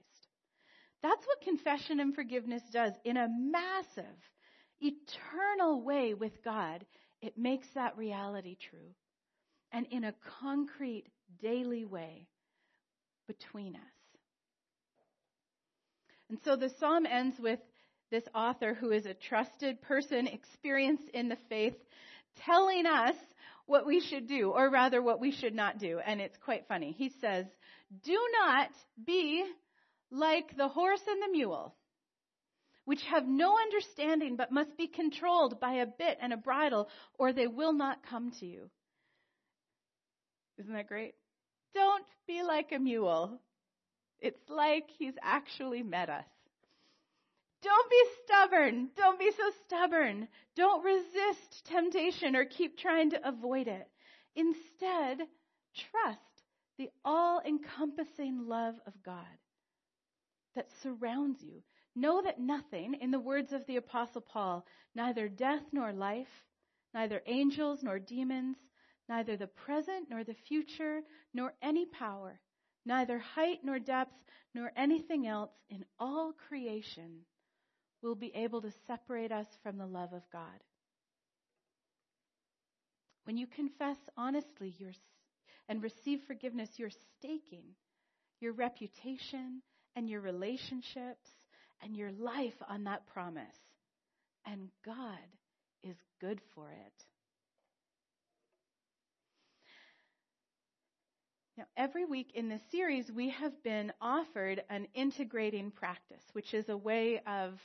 That's 1.02 1.24
what 1.26 1.42
confession 1.42 2.00
and 2.00 2.14
forgiveness 2.14 2.62
does 2.72 2.92
in 3.04 3.16
a 3.16 3.28
massive, 3.28 4.04
eternal 4.80 5.82
way 5.82 6.14
with 6.14 6.42
God. 6.44 6.84
It 7.22 7.36
makes 7.36 7.66
that 7.74 7.96
reality 7.96 8.56
true. 8.70 8.94
And 9.72 9.86
in 9.90 10.04
a 10.04 10.14
concrete, 10.40 11.06
daily 11.40 11.84
way 11.84 12.26
between 13.26 13.76
us. 13.76 13.82
And 16.28 16.38
so 16.44 16.56
the 16.56 16.70
psalm 16.78 17.06
ends 17.06 17.36
with 17.38 17.60
this 18.10 18.24
author, 18.34 18.74
who 18.74 18.90
is 18.90 19.06
a 19.06 19.14
trusted 19.14 19.80
person, 19.82 20.26
experienced 20.26 21.08
in 21.14 21.28
the 21.28 21.38
faith, 21.48 21.74
telling 22.44 22.86
us 22.86 23.14
what 23.66 23.86
we 23.86 24.00
should 24.00 24.26
do, 24.26 24.50
or 24.50 24.68
rather 24.68 25.00
what 25.00 25.20
we 25.20 25.30
should 25.30 25.54
not 25.54 25.78
do. 25.78 26.00
And 26.04 26.20
it's 26.20 26.36
quite 26.44 26.66
funny. 26.66 26.92
He 26.96 27.12
says, 27.20 27.46
Do 28.04 28.18
not 28.42 28.70
be 29.04 29.44
like 30.10 30.56
the 30.56 30.68
horse 30.68 31.02
and 31.08 31.22
the 31.22 31.32
mule, 31.32 31.74
which 32.84 33.02
have 33.02 33.26
no 33.26 33.58
understanding 33.58 34.36
but 34.36 34.52
must 34.52 34.76
be 34.76 34.86
controlled 34.86 35.60
by 35.60 35.74
a 35.74 35.86
bit 35.86 36.18
and 36.20 36.32
a 36.32 36.36
bridle, 36.36 36.88
or 37.18 37.32
they 37.32 37.46
will 37.46 37.72
not 37.72 38.06
come 38.08 38.30
to 38.40 38.46
you. 38.46 38.70
Isn't 40.58 40.74
that 40.74 40.88
great? 40.88 41.14
Don't 41.74 42.04
be 42.26 42.42
like 42.42 42.72
a 42.72 42.78
mule. 42.78 43.40
It's 44.18 44.48
like 44.48 44.90
he's 44.98 45.14
actually 45.22 45.82
met 45.82 46.10
us. 46.10 46.26
Don't 47.62 47.90
be 47.90 48.02
stubborn. 48.24 48.90
Don't 48.96 49.18
be 49.18 49.30
so 49.36 49.50
stubborn. 49.66 50.28
Don't 50.56 50.84
resist 50.84 51.64
temptation 51.66 52.34
or 52.34 52.44
keep 52.44 52.78
trying 52.78 53.10
to 53.10 53.28
avoid 53.28 53.68
it. 53.68 53.88
Instead, 54.34 55.26
trust 55.74 56.20
the 56.78 56.90
all 57.04 57.40
encompassing 57.46 58.46
love 58.46 58.74
of 58.86 58.94
God 59.04 59.24
that 60.54 60.68
surrounds 60.82 61.42
you. 61.42 61.62
Know 61.94 62.22
that 62.22 62.38
nothing, 62.38 62.94
in 62.94 63.10
the 63.10 63.18
words 63.18 63.52
of 63.52 63.66
the 63.66 63.76
Apostle 63.76 64.20
Paul, 64.20 64.64
neither 64.94 65.28
death 65.28 65.62
nor 65.72 65.92
life, 65.92 66.46
neither 66.94 67.20
angels 67.26 67.82
nor 67.82 67.98
demons, 67.98 68.56
neither 69.08 69.36
the 69.36 69.48
present 69.48 70.08
nor 70.08 70.22
the 70.22 70.34
future, 70.34 71.00
nor 71.34 71.52
any 71.62 71.86
power, 71.86 72.38
neither 72.86 73.18
height 73.18 73.58
nor 73.64 73.78
depth, 73.78 74.24
nor 74.54 74.72
anything 74.76 75.26
else 75.26 75.50
in 75.68 75.84
all 75.98 76.32
creation 76.48 77.20
will 78.02 78.14
be 78.14 78.32
able 78.34 78.62
to 78.62 78.72
separate 78.86 79.32
us 79.32 79.46
from 79.62 79.76
the 79.76 79.86
love 79.86 80.12
of 80.12 80.22
God. 80.32 80.62
When 83.24 83.36
you 83.36 83.46
confess 83.46 83.98
honestly 84.16 84.74
your, 84.78 84.92
and 85.68 85.82
receive 85.82 86.20
forgiveness, 86.26 86.70
you're 86.76 86.90
staking 87.18 87.74
your 88.40 88.52
reputation 88.52 89.62
and 89.94 90.08
your 90.08 90.20
relationships 90.20 91.28
and 91.82 91.96
your 91.96 92.12
life 92.12 92.54
on 92.68 92.84
that 92.84 93.06
promise. 93.06 93.56
And 94.46 94.68
God 94.84 95.18
is 95.82 95.96
good 96.20 96.40
for 96.54 96.70
it. 96.70 97.04
Now, 101.56 101.64
every 101.76 102.06
week 102.06 102.32
in 102.34 102.48
this 102.48 102.62
series, 102.70 103.12
we 103.12 103.28
have 103.30 103.62
been 103.62 103.92
offered 104.00 104.62
an 104.70 104.86
integrating 104.94 105.70
practice, 105.70 106.22
which 106.32 106.54
is 106.54 106.70
a 106.70 106.76
way 106.76 107.20
of 107.26 107.60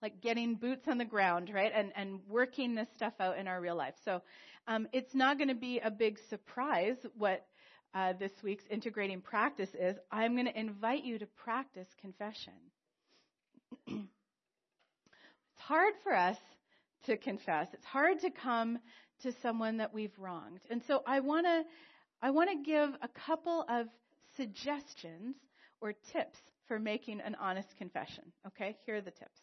like 0.00 0.20
getting 0.20 0.54
boots 0.54 0.86
on 0.86 0.96
the 0.98 1.04
ground, 1.04 1.50
right? 1.52 1.72
And, 1.74 1.92
and 1.96 2.20
working 2.28 2.74
this 2.76 2.88
stuff 2.94 3.14
out 3.18 3.36
in 3.36 3.48
our 3.48 3.60
real 3.60 3.74
life. 3.74 3.94
So 4.04 4.22
um, 4.68 4.86
it's 4.92 5.14
not 5.14 5.38
going 5.38 5.48
to 5.48 5.56
be 5.56 5.80
a 5.80 5.90
big 5.90 6.20
surprise 6.30 6.96
what 7.16 7.46
uh, 7.94 8.12
this 8.12 8.32
week's 8.44 8.64
integrating 8.70 9.20
practice 9.20 9.74
is. 9.74 9.96
I'm 10.12 10.34
going 10.34 10.46
to 10.46 10.56
invite 10.56 11.04
you 11.04 11.18
to 11.18 11.26
practice 11.26 11.88
confession. 12.00 12.52
it's 13.86 14.06
hard 15.56 15.94
for 16.02 16.14
us 16.14 16.36
to 17.04 17.16
confess. 17.16 17.68
It's 17.72 17.84
hard 17.84 18.20
to 18.20 18.30
come 18.30 18.78
to 19.22 19.32
someone 19.42 19.78
that 19.78 19.92
we've 19.92 20.16
wronged. 20.18 20.60
And 20.70 20.82
so 20.86 21.02
I 21.06 21.20
want 21.20 21.46
to 21.46 21.64
I 22.20 22.30
want 22.30 22.50
to 22.50 22.70
give 22.70 22.90
a 23.00 23.08
couple 23.26 23.64
of 23.68 23.86
suggestions 24.36 25.36
or 25.80 25.92
tips 26.12 26.38
for 26.66 26.78
making 26.78 27.20
an 27.20 27.36
honest 27.40 27.68
confession. 27.78 28.24
Okay? 28.46 28.76
Here 28.84 28.96
are 28.96 29.00
the 29.00 29.10
tips. 29.10 29.40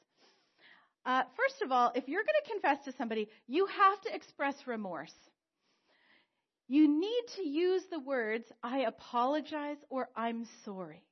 Uh, 1.06 1.24
first 1.38 1.62
of 1.62 1.72
all, 1.72 1.92
if 1.96 2.08
you're 2.08 2.24
going 2.24 2.42
to 2.44 2.52
confess 2.52 2.86
to 2.86 2.92
somebody, 2.98 3.30
you 3.48 3.68
have 3.68 4.02
to 4.02 4.14
express 4.14 4.56
remorse. 4.66 5.14
You 6.68 6.88
need 6.88 7.24
to 7.36 7.48
use 7.48 7.84
the 7.92 8.00
words, 8.00 8.46
I 8.64 8.80
apologize 8.80 9.78
or 9.90 10.10
I'm 10.16 10.48
sorry. 10.64 11.04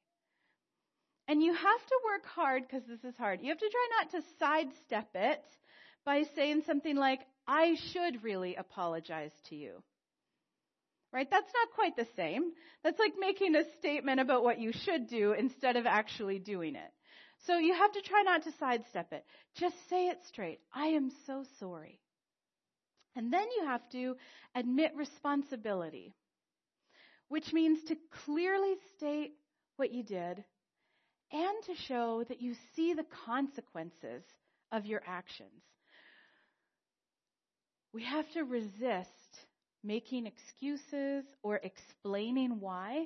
And 1.28 1.42
you 1.42 1.54
have 1.54 1.62
to 1.88 2.00
work 2.06 2.26
hard 2.26 2.64
because 2.64 2.84
this 2.88 3.04
is 3.04 3.18
hard. 3.18 3.42
You 3.42 3.50
have 3.50 3.60
to 3.60 3.70
try 3.70 3.88
not 3.98 4.12
to 4.12 4.28
sidestep 4.40 5.10
it 5.16 5.44
by 6.06 6.24
saying 6.36 6.64
something 6.66 6.96
like, 6.96 7.22
I 7.48 7.76
should 7.92 8.24
really 8.24 8.56
apologize 8.56 9.32
to 9.50 9.56
you. 9.56 9.82
Right? 11.14 11.30
That's 11.30 11.52
not 11.54 11.76
quite 11.76 11.96
the 11.96 12.08
same. 12.16 12.52
That's 12.84 13.00
like 13.00 13.14
making 13.20 13.56
a 13.56 13.64
statement 13.78 14.20
about 14.20 14.44
what 14.44 14.60
you 14.60 14.72
should 14.74 15.08
do 15.08 15.34
instead 15.34 15.78
of 15.78 15.86
actually 15.86 16.40
doing 16.40 16.76
it. 16.76 16.92
So 17.46 17.58
you 17.58 17.74
have 17.74 17.92
to 17.94 18.02
try 18.02 18.24
not 18.24 18.44
to 18.44 18.52
sidestep 18.60 19.14
it. 19.14 19.26
Just 19.56 19.76
say 19.90 20.08
it 20.08 20.18
straight. 20.28 20.60
I 20.74 20.88
am 20.88 21.12
so 21.28 21.44
sorry. 21.60 22.00
And 23.16 23.32
then 23.32 23.46
you 23.58 23.66
have 23.66 23.88
to 23.92 24.16
admit 24.56 24.96
responsibility, 24.96 26.14
which 27.28 27.54
means 27.54 27.84
to 27.86 27.98
clearly 28.26 28.74
state 28.98 29.34
what 29.76 29.92
you 29.92 30.04
did 30.04 30.44
and 31.34 31.63
to 31.65 31.74
show 31.88 32.24
that 32.30 32.41
you 32.41 32.54
see 32.76 32.93
the 32.93 33.06
consequences 33.26 34.24
of 34.72 34.86
your 34.86 35.02
actions. 35.06 35.50
We 37.93 38.04
have 38.04 38.26
to 38.34 38.43
resist 38.43 39.10
making 39.84 40.28
excuses 40.28 41.26
or 41.43 41.60
explaining 41.63 42.60
why, 42.60 43.06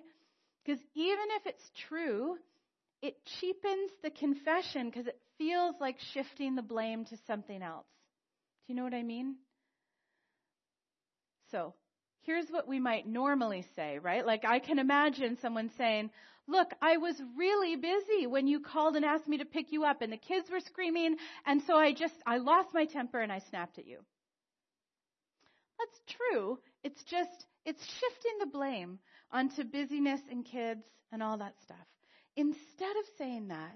because 0.63 0.81
even 0.93 1.25
if 1.37 1.45
it's 1.47 1.71
true, 1.87 2.37
it 3.01 3.15
cheapens 3.39 3.91
the 4.03 4.11
confession 4.11 4.89
because 4.89 5.07
it 5.07 5.19
feels 5.37 5.75
like 5.79 5.97
shifting 6.13 6.55
the 6.55 6.61
blame 6.61 7.05
to 7.05 7.17
something 7.27 7.61
else. 7.61 7.87
Do 8.65 8.73
you 8.73 8.77
know 8.77 8.83
what 8.83 8.93
I 8.93 9.03
mean? 9.03 9.35
So, 11.51 11.73
here's 12.27 12.49
what 12.49 12.67
we 12.67 12.79
might 12.79 13.07
normally 13.07 13.65
say, 13.75 13.97
right? 13.97 14.25
Like 14.25 14.45
I 14.45 14.59
can 14.59 14.77
imagine 14.77 15.37
someone 15.41 15.71
saying, 15.77 16.11
Look, 16.49 16.71
I 16.81 16.95
was 16.97 17.15
really 17.35 17.75
busy 17.75 18.25
when 18.27 18.47
you 18.47 18.61
called 18.61 18.95
and 18.95 19.03
asked 19.03 19.27
me 19.27 19.39
to 19.39 19.45
pick 19.45 19.73
you 19.73 19.83
up 19.83 20.01
and 20.01 20.13
the 20.13 20.17
kids 20.17 20.49
were 20.49 20.61
screaming 20.61 21.17
and 21.45 21.61
so 21.67 21.75
I 21.75 21.93
just, 21.93 22.13
I 22.25 22.37
lost 22.37 22.69
my 22.73 22.85
temper 22.85 23.19
and 23.19 23.31
I 23.31 23.39
snapped 23.49 23.79
at 23.79 23.87
you. 23.87 23.99
That's 25.77 26.17
true. 26.17 26.59
It's 26.83 27.03
just, 27.03 27.45
it's 27.65 27.83
shifting 27.83 28.37
the 28.39 28.45
blame 28.45 28.99
onto 29.31 29.65
busyness 29.65 30.21
and 30.31 30.45
kids 30.45 30.85
and 31.11 31.21
all 31.21 31.37
that 31.39 31.55
stuff. 31.63 31.85
Instead 32.37 32.95
of 32.97 33.05
saying 33.17 33.49
that, 33.49 33.75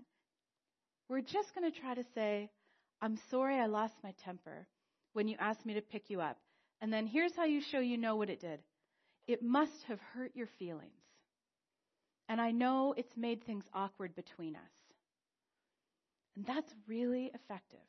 we're 1.09 1.19
just 1.21 1.53
going 1.53 1.69
to 1.69 1.77
try 1.77 1.93
to 1.93 2.05
say, 2.15 2.49
I'm 3.01 3.19
sorry 3.29 3.57
I 3.57 3.65
lost 3.65 3.95
my 4.01 4.13
temper 4.23 4.65
when 5.11 5.27
you 5.27 5.35
asked 5.39 5.65
me 5.65 5.73
to 5.73 5.81
pick 5.81 6.09
you 6.09 6.21
up. 6.21 6.37
And 6.81 6.91
then 6.91 7.05
here's 7.07 7.35
how 7.35 7.45
you 7.45 7.61
show 7.61 7.79
you 7.79 7.97
know 7.97 8.15
what 8.15 8.29
it 8.29 8.39
did 8.39 8.59
it 9.27 9.43
must 9.43 9.83
have 9.87 9.99
hurt 10.13 10.31
your 10.35 10.47
feelings. 10.59 10.91
And 12.27 12.41
I 12.41 12.51
know 12.51 12.93
it's 12.97 13.15
made 13.15 13.43
things 13.43 13.63
awkward 13.73 14.15
between 14.15 14.55
us. 14.55 14.61
And 16.35 16.45
that's 16.45 16.73
really 16.87 17.31
effective. 17.33 17.79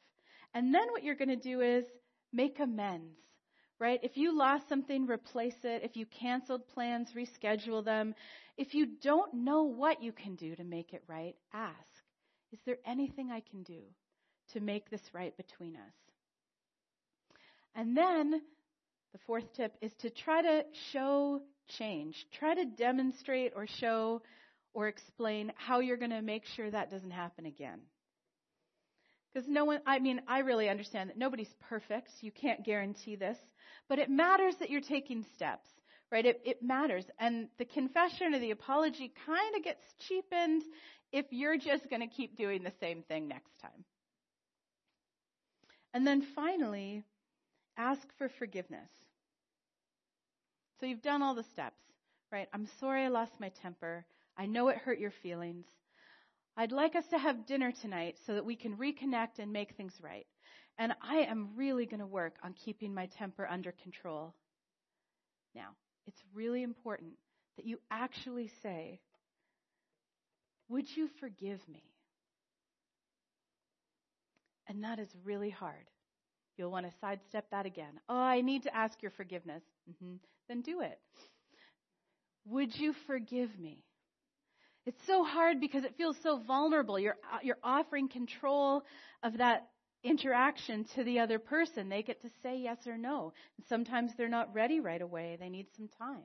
And 0.55 0.75
then 0.75 0.91
what 0.91 1.03
you're 1.03 1.15
going 1.15 1.29
to 1.29 1.37
do 1.37 1.61
is 1.61 1.85
make 2.33 2.59
amends, 2.61 3.17
right? 3.79 4.01
If 4.03 4.17
you 4.17 4.37
lost 4.37 4.69
something, 4.69 5.07
replace 5.07 5.65
it. 5.65 5.83
If 5.85 5.97
you 5.97 6.07
canceled 6.07 6.69
plans, 6.69 7.09
reschedule 7.17 7.85
them. 7.85 8.15
If 8.59 8.75
you 8.75 8.87
don't 9.01 9.33
know 9.33 9.63
what 9.63 10.03
you 10.03 10.13
can 10.13 10.35
do 10.35 10.55
to 10.57 10.65
make 10.65 10.93
it 10.93 11.03
right, 11.07 11.35
ask. 11.53 11.77
Is 12.53 12.59
there 12.67 12.79
anything 12.85 13.31
I 13.31 13.41
can 13.41 13.63
do 13.63 13.81
to 14.53 14.61
make 14.61 14.91
this 14.91 15.03
right 15.15 15.35
between 15.37 15.77
us? 15.77 15.95
And 17.75 17.97
then 17.97 18.43
the 19.13 19.19
fourth 19.27 19.53
tip 19.55 19.75
is 19.81 19.93
to 20.01 20.11
try 20.11 20.43
to 20.43 20.65
show 20.91 21.43
change. 21.79 22.27
Try 22.39 22.55
to 22.55 22.65
demonstrate 22.65 23.53
or 23.55 23.67
show 23.67 24.23
or 24.75 24.89
explain 24.89 25.53
how 25.57 25.81
you're 25.81 25.97
going 25.97 26.11
to 26.11 26.23
make 26.23 26.45
sure 26.57 26.71
that 26.71 26.91
doesn't 26.91 27.11
happen 27.11 27.47
again. 27.47 27.81
Because 29.33 29.49
no 29.49 29.65
one, 29.65 29.81
I 29.87 29.99
mean, 29.99 30.21
I 30.29 30.41
really 30.41 30.69
understand 30.69 31.11
that 31.11 31.19
nobody's 31.19 31.55
perfect. 31.69 32.11
You 32.21 32.31
can't 32.31 32.65
guarantee 32.65 33.17
this. 33.17 33.39
But 33.89 33.99
it 33.99 34.11
matters 34.11 34.55
that 34.61 34.71
you're 34.71 34.81
taking 34.81 35.25
steps, 35.35 35.69
right? 36.11 36.25
It, 36.25 36.41
it 36.45 36.63
matters. 36.63 37.05
And 37.19 37.49
the 37.59 37.65
confession 37.65 38.35
or 38.35 38.39
the 38.39 38.51
apology 38.51 39.13
kind 39.27 39.57
of 39.57 39.65
gets 39.65 39.83
cheapened 40.09 40.63
if 41.13 41.27
you're 41.31 41.59
just 41.59 41.89
going 41.89 42.01
to 42.01 42.15
keep 42.15 42.37
doing 42.37 42.63
the 42.63 42.73
same 42.81 43.03
thing 43.03 43.29
next 43.29 43.53
time. 43.61 43.85
And 45.95 46.07
then 46.07 46.27
finally, 46.35 47.05
ask 47.77 48.01
for 48.17 48.31
forgiveness. 48.39 48.89
So 50.83 50.87
you've 50.87 51.01
done 51.01 51.23
all 51.23 51.37
the 51.37 51.45
steps, 51.45 51.81
right? 52.33 52.49
I'm 52.53 52.67
sorry 52.81 53.05
I 53.05 53.09
lost 53.09 53.39
my 53.39 53.51
temper. 53.51 54.05
I 54.37 54.47
know 54.47 54.67
it 54.67 54.79
hurt 54.79 54.99
your 54.99 55.13
feelings. 55.13 55.65
I'd 56.57 56.73
like 56.73 56.97
us 56.97 57.07
to 57.11 57.19
have 57.19 57.47
dinner 57.47 57.71
tonight 57.71 58.17
so 58.27 58.35
that 58.35 58.45
we 58.45 58.57
can 58.57 58.77
reconnect 58.77 59.39
and 59.39 59.53
make 59.53 59.77
things 59.77 59.95
right. 60.03 60.27
And 60.79 60.93
I 61.01 61.19
am 61.19 61.51
really 61.55 61.87
going 61.87 62.01
to 62.01 62.07
work 62.07 62.35
on 62.43 62.55
keeping 62.55 62.93
my 62.93 63.07
temper 63.07 63.47
under 63.47 63.71
control. 63.71 64.35
Now, 65.55 65.69
it's 66.09 66.21
really 66.35 66.65
important 66.65 67.13
that 67.59 67.65
you 67.65 67.79
actually 67.89 68.51
say, 68.65 68.99
Would 70.69 70.97
you 70.97 71.09
forgive 71.21 71.61
me? 71.69 71.85
And 74.67 74.83
that 74.83 74.99
is 74.99 75.15
really 75.23 75.51
hard. 75.51 75.87
You'll 76.57 76.71
want 76.71 76.87
to 76.87 76.93
sidestep 77.01 77.47
that 77.51 77.67
again. 77.67 78.01
Oh, 78.09 78.17
I 78.17 78.41
need 78.41 78.65
to 78.65 78.77
ask 78.77 79.01
your 79.03 79.11
forgiveness. 79.13 79.63
Mm-hmm. 79.91 80.17
Then 80.49 80.61
do 80.61 80.81
it. 80.81 80.99
Would 82.47 82.75
you 82.77 82.95
forgive 83.07 83.59
me? 83.59 83.85
It's 84.85 85.01
so 85.07 85.23
hard 85.23 85.61
because 85.61 85.85
it 85.85 85.97
feels 85.97 86.17
so 86.23 86.39
vulnerable. 86.39 86.99
You're, 86.99 87.17
you're 87.43 87.59
offering 87.63 88.09
control 88.09 88.83
of 89.23 89.39
that 89.39 89.69
interaction 90.03 90.85
to 90.97 91.05
the 91.05 91.21
other 91.21 91.39
person. 91.39 91.89
They 91.89 92.03
get 92.03 92.21
to 92.23 92.29
say 92.43 92.59
yes 92.59 92.79
or 92.87 92.99
no. 92.99 93.33
And 93.57 93.67
sometimes 93.69 94.11
they're 94.17 94.29
not 94.29 94.53
ready 94.53 94.81
right 94.81 95.01
away. 95.01 95.37
They 95.39 95.49
need 95.49 95.67
some 95.77 95.89
time. 95.99 96.25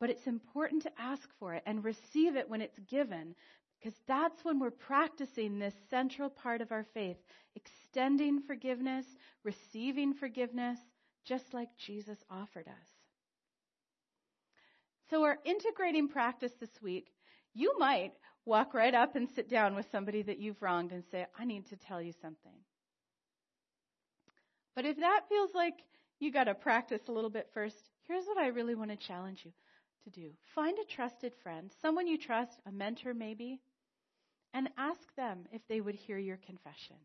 But 0.00 0.10
it's 0.10 0.26
important 0.26 0.84
to 0.84 0.92
ask 0.98 1.28
for 1.38 1.54
it 1.54 1.62
and 1.66 1.84
receive 1.84 2.36
it 2.36 2.48
when 2.48 2.62
it's 2.62 2.78
given 2.88 3.34
because 3.80 3.98
that's 4.06 4.44
when 4.44 4.58
we're 4.58 4.70
practicing 4.70 5.58
this 5.58 5.74
central 5.88 6.28
part 6.28 6.60
of 6.60 6.72
our 6.72 6.84
faith, 6.94 7.16
extending 7.54 8.40
forgiveness, 8.40 9.06
receiving 9.44 10.14
forgiveness, 10.14 10.78
just 11.24 11.54
like 11.54 11.68
Jesus 11.76 12.18
offered 12.30 12.66
us. 12.66 12.88
So, 15.10 15.24
our 15.24 15.38
integrating 15.44 16.08
practice 16.08 16.52
this 16.60 16.82
week, 16.82 17.12
you 17.54 17.78
might 17.78 18.12
walk 18.44 18.74
right 18.74 18.94
up 18.94 19.14
and 19.16 19.28
sit 19.28 19.48
down 19.48 19.74
with 19.74 19.86
somebody 19.90 20.22
that 20.22 20.38
you've 20.38 20.60
wronged 20.62 20.92
and 20.92 21.04
say, 21.10 21.26
I 21.38 21.44
need 21.44 21.66
to 21.66 21.76
tell 21.76 22.02
you 22.02 22.12
something. 22.20 22.52
But 24.74 24.86
if 24.86 24.96
that 24.98 25.22
feels 25.28 25.50
like 25.54 25.74
you 26.18 26.32
got 26.32 26.44
to 26.44 26.54
practice 26.54 27.02
a 27.08 27.12
little 27.12 27.30
bit 27.30 27.48
first, 27.52 27.90
here's 28.06 28.26
what 28.26 28.38
I 28.38 28.48
really 28.48 28.74
want 28.74 28.90
to 28.90 28.96
challenge 28.96 29.42
you 29.44 29.52
to 30.04 30.10
do 30.10 30.30
find 30.54 30.78
a 30.78 30.84
trusted 30.84 31.34
friend, 31.42 31.70
someone 31.82 32.06
you 32.06 32.18
trust, 32.18 32.60
a 32.66 32.72
mentor 32.72 33.14
maybe, 33.14 33.60
and 34.54 34.68
ask 34.76 35.14
them 35.16 35.44
if 35.52 35.62
they 35.68 35.80
would 35.80 35.94
hear 35.94 36.18
your 36.18 36.38
confession. 36.38 36.96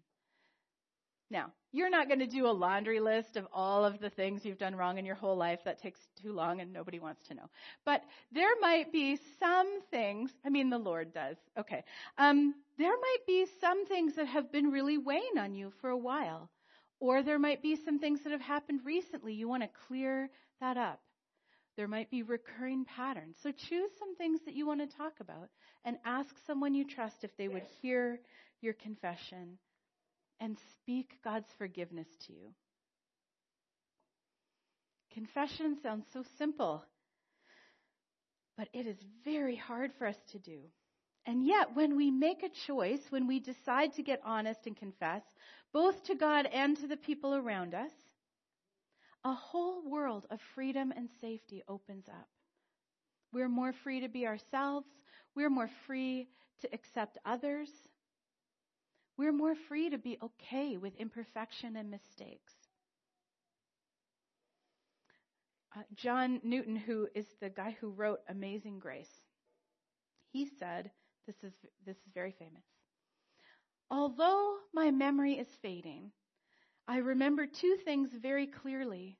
Now, 1.29 1.51
you're 1.71 1.89
not 1.89 2.07
going 2.07 2.19
to 2.19 2.27
do 2.27 2.45
a 2.45 2.51
laundry 2.51 2.99
list 2.99 3.37
of 3.37 3.47
all 3.51 3.83
of 3.85 3.99
the 3.99 4.11
things 4.11 4.45
you've 4.45 4.59
done 4.59 4.75
wrong 4.75 4.99
in 4.99 5.05
your 5.05 5.15
whole 5.15 5.35
life. 5.35 5.59
That 5.65 5.81
takes 5.81 5.99
too 6.21 6.31
long 6.31 6.61
and 6.61 6.71
nobody 6.71 6.99
wants 6.99 7.23
to 7.27 7.33
know. 7.33 7.49
But 7.85 8.03
there 8.31 8.53
might 8.61 8.91
be 8.91 9.17
some 9.39 9.81
things, 9.89 10.31
I 10.45 10.49
mean, 10.49 10.69
the 10.69 10.77
Lord 10.77 11.11
does. 11.11 11.37
Okay. 11.57 11.83
Um, 12.19 12.53
there 12.77 12.91
might 12.91 13.25
be 13.25 13.47
some 13.59 13.87
things 13.87 14.15
that 14.15 14.27
have 14.27 14.51
been 14.51 14.69
really 14.69 14.99
weighing 14.99 15.39
on 15.39 15.55
you 15.55 15.71
for 15.81 15.89
a 15.89 15.97
while. 15.97 16.51
Or 16.99 17.23
there 17.23 17.39
might 17.39 17.63
be 17.63 17.75
some 17.75 17.97
things 17.97 18.21
that 18.23 18.31
have 18.31 18.41
happened 18.41 18.81
recently. 18.85 19.33
You 19.33 19.47
want 19.47 19.63
to 19.63 19.69
clear 19.87 20.29
that 20.61 20.77
up. 20.77 21.01
There 21.75 21.87
might 21.87 22.11
be 22.11 22.21
recurring 22.21 22.85
patterns. 22.85 23.35
So 23.41 23.51
choose 23.51 23.89
some 23.97 24.15
things 24.15 24.39
that 24.45 24.53
you 24.53 24.67
want 24.67 24.81
to 24.81 24.97
talk 24.97 25.13
about 25.19 25.49
and 25.85 25.97
ask 26.05 26.29
someone 26.45 26.75
you 26.75 26.85
trust 26.85 27.23
if 27.23 27.35
they 27.37 27.47
would 27.47 27.63
hear 27.81 28.19
your 28.61 28.73
confession 28.73 29.57
and 30.39 30.57
speak 30.75 31.09
God's 31.23 31.47
forgiveness 31.57 32.07
to 32.27 32.33
you. 32.33 32.49
Confession 35.13 35.77
sounds 35.81 36.05
so 36.13 36.23
simple, 36.37 36.83
but 38.57 38.67
it 38.73 38.87
is 38.87 38.97
very 39.23 39.55
hard 39.55 39.91
for 39.97 40.07
us 40.07 40.15
to 40.31 40.39
do. 40.39 40.59
And 41.25 41.45
yet, 41.45 41.75
when 41.75 41.95
we 41.95 42.11
make 42.11 42.43
a 42.43 42.67
choice, 42.67 42.99
when 43.09 43.27
we 43.27 43.39
decide 43.39 43.93
to 43.93 44.03
get 44.03 44.21
honest 44.25 44.59
and 44.65 44.75
confess, 44.75 45.21
both 45.71 46.03
to 46.05 46.15
God 46.15 46.45
and 46.45 46.75
to 46.77 46.87
the 46.87 46.97
people 46.97 47.33
around 47.33 47.73
us, 47.73 47.91
a 49.25 49.33
whole 49.33 49.89
world 49.89 50.25
of 50.29 50.39
freedom 50.53 50.93
and 50.95 51.09
safety 51.21 51.63
opens 51.67 52.07
up. 52.09 52.27
We're 53.31 53.49
more 53.49 53.73
free 53.73 54.01
to 54.01 54.09
be 54.09 54.27
ourselves. 54.27 54.87
We're 55.35 55.49
more 55.49 55.69
free 55.87 56.27
to 56.61 56.69
accept 56.73 57.17
others. 57.25 57.69
We're 59.17 59.31
more 59.31 59.55
free 59.55 59.89
to 59.89 59.97
be 59.97 60.17
okay 60.21 60.77
with 60.77 60.95
imperfection 60.95 61.75
and 61.75 61.89
mistakes. 61.89 62.53
Uh, 65.75 65.81
John 65.95 66.39
Newton, 66.43 66.75
who 66.75 67.07
is 67.15 67.25
the 67.41 67.49
guy 67.49 67.75
who 67.79 67.89
wrote 67.89 68.19
Amazing 68.29 68.79
Grace, 68.79 69.21
he 70.31 70.47
said, 70.59 70.91
this 71.25 71.35
is, 71.43 71.53
this 71.85 71.97
is 71.97 72.11
very 72.13 72.35
famous. 72.37 72.63
Although 73.89 74.55
my 74.73 74.91
memory 74.91 75.33
is 75.33 75.47
fading, 75.61 76.11
I 76.87 76.97
remember 76.97 77.45
two 77.45 77.77
things 77.85 78.09
very 78.21 78.47
clearly 78.47 79.17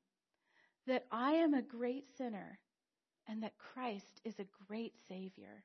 that 0.88 1.06
I 1.12 1.34
am 1.34 1.54
a 1.54 1.62
great 1.62 2.06
sinner 2.18 2.60
and 3.28 3.44
that 3.44 3.58
Christ 3.58 4.22
is 4.26 4.38
a 4.40 4.46
great 4.68 4.94
Savior. 5.08 5.64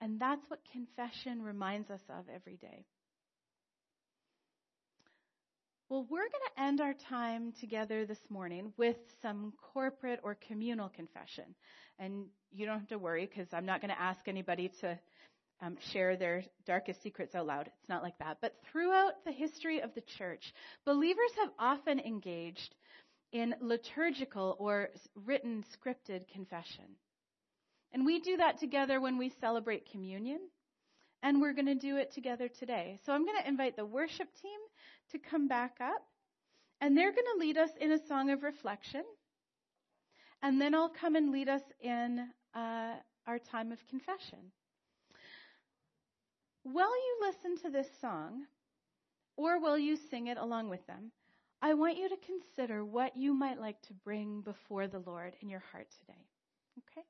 And 0.00 0.18
that's 0.18 0.48
what 0.48 0.60
confession 0.72 1.42
reminds 1.42 1.90
us 1.90 2.02
of 2.08 2.24
every 2.34 2.56
day. 2.56 2.86
Well, 5.88 6.06
we're 6.08 6.18
going 6.18 6.30
to 6.56 6.62
end 6.62 6.80
our 6.80 6.94
time 6.94 7.52
together 7.60 8.06
this 8.06 8.30
morning 8.30 8.72
with 8.76 8.96
some 9.22 9.52
corporate 9.74 10.20
or 10.22 10.36
communal 10.46 10.88
confession. 10.88 11.44
And 11.98 12.26
you 12.52 12.64
don't 12.64 12.78
have 12.78 12.88
to 12.88 12.98
worry 12.98 13.26
because 13.26 13.48
I'm 13.52 13.66
not 13.66 13.80
going 13.80 13.92
to 13.92 14.00
ask 14.00 14.26
anybody 14.28 14.70
to 14.80 14.98
um, 15.62 15.76
share 15.92 16.16
their 16.16 16.44
darkest 16.66 17.02
secrets 17.02 17.34
out 17.34 17.46
loud. 17.46 17.66
It's 17.66 17.88
not 17.88 18.02
like 18.02 18.18
that. 18.18 18.38
But 18.40 18.54
throughout 18.70 19.24
the 19.24 19.32
history 19.32 19.80
of 19.80 19.94
the 19.94 20.02
church, 20.18 20.52
believers 20.86 21.30
have 21.40 21.50
often 21.58 22.00
engaged 22.00 22.74
in 23.32 23.54
liturgical 23.60 24.56
or 24.58 24.88
written 25.14 25.64
scripted 25.76 26.28
confession. 26.32 26.84
And 27.92 28.06
we 28.06 28.20
do 28.20 28.36
that 28.38 28.58
together 28.58 29.00
when 29.00 29.18
we 29.18 29.32
celebrate 29.40 29.90
communion. 29.90 30.40
And 31.22 31.40
we're 31.40 31.52
going 31.52 31.66
to 31.66 31.74
do 31.74 31.98
it 31.98 32.14
together 32.14 32.48
today. 32.48 32.98
So 33.04 33.12
I'm 33.12 33.26
going 33.26 33.42
to 33.42 33.48
invite 33.48 33.76
the 33.76 33.84
worship 33.84 34.28
team 34.40 34.58
to 35.12 35.18
come 35.18 35.48
back 35.48 35.76
up. 35.80 36.02
And 36.80 36.96
they're 36.96 37.12
going 37.12 37.26
to 37.34 37.40
lead 37.40 37.58
us 37.58 37.70
in 37.78 37.92
a 37.92 38.06
song 38.06 38.30
of 38.30 38.42
reflection. 38.42 39.02
And 40.42 40.58
then 40.58 40.74
I'll 40.74 40.88
come 40.88 41.16
and 41.16 41.30
lead 41.30 41.50
us 41.50 41.60
in 41.80 42.26
uh, 42.54 42.94
our 43.26 43.38
time 43.38 43.70
of 43.70 43.78
confession. 43.90 44.38
While 46.62 46.94
you 46.94 47.18
listen 47.22 47.56
to 47.58 47.70
this 47.70 47.88
song, 48.00 48.46
or 49.36 49.58
will 49.58 49.78
you 49.78 49.96
sing 49.96 50.26
it 50.26 50.36
along 50.36 50.68
with 50.68 50.86
them, 50.86 51.12
I 51.62 51.74
want 51.74 51.96
you 51.96 52.08
to 52.08 52.16
consider 52.16 52.84
what 52.84 53.16
you 53.16 53.32
might 53.34 53.60
like 53.60 53.80
to 53.82 53.94
bring 53.94 54.40
before 54.42 54.86
the 54.86 54.98
Lord 55.00 55.34
in 55.40 55.48
your 55.48 55.62
heart 55.72 55.88
today. 55.98 56.26
Okay? 56.78 57.06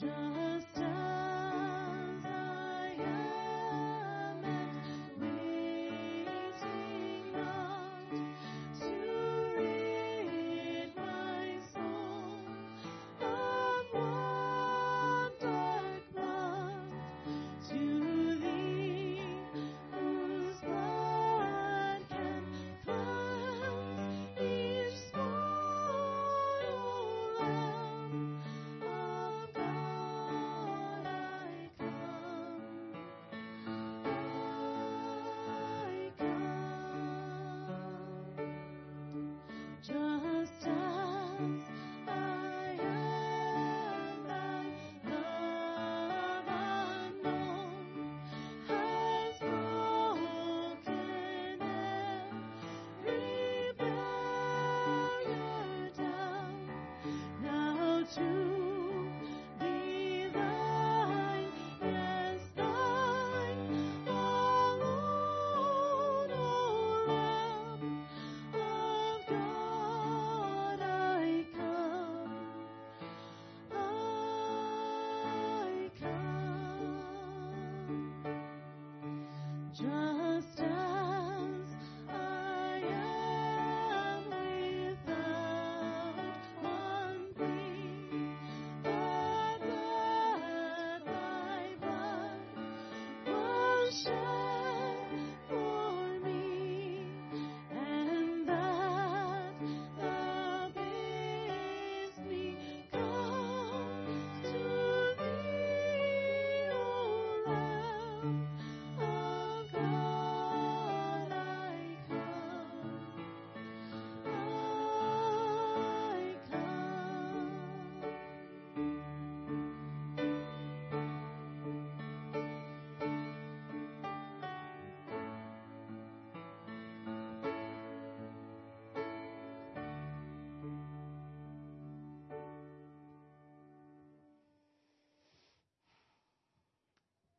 じ。 0.00 0.49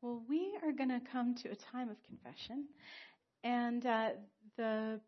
Well, 0.02 0.24
we 0.28 0.58
are 0.64 0.72
going 0.72 0.90
to 0.90 1.00
come 1.12 1.36
to 1.36 1.50
a 1.50 1.56
time 1.56 1.90
of 1.90 1.98
confession, 2.04 2.66
and 3.44 3.86
uh, 3.86 4.10
the 4.58 5.00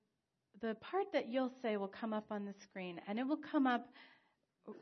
the 0.61 0.75
part 0.75 1.11
that 1.13 1.29
you'll 1.29 1.51
say 1.61 1.77
will 1.77 1.87
come 1.87 2.13
up 2.13 2.25
on 2.29 2.45
the 2.45 2.53
screen, 2.53 3.01
and 3.07 3.17
it 3.17 3.27
will 3.27 3.41
come 3.51 3.65
up 3.65 3.87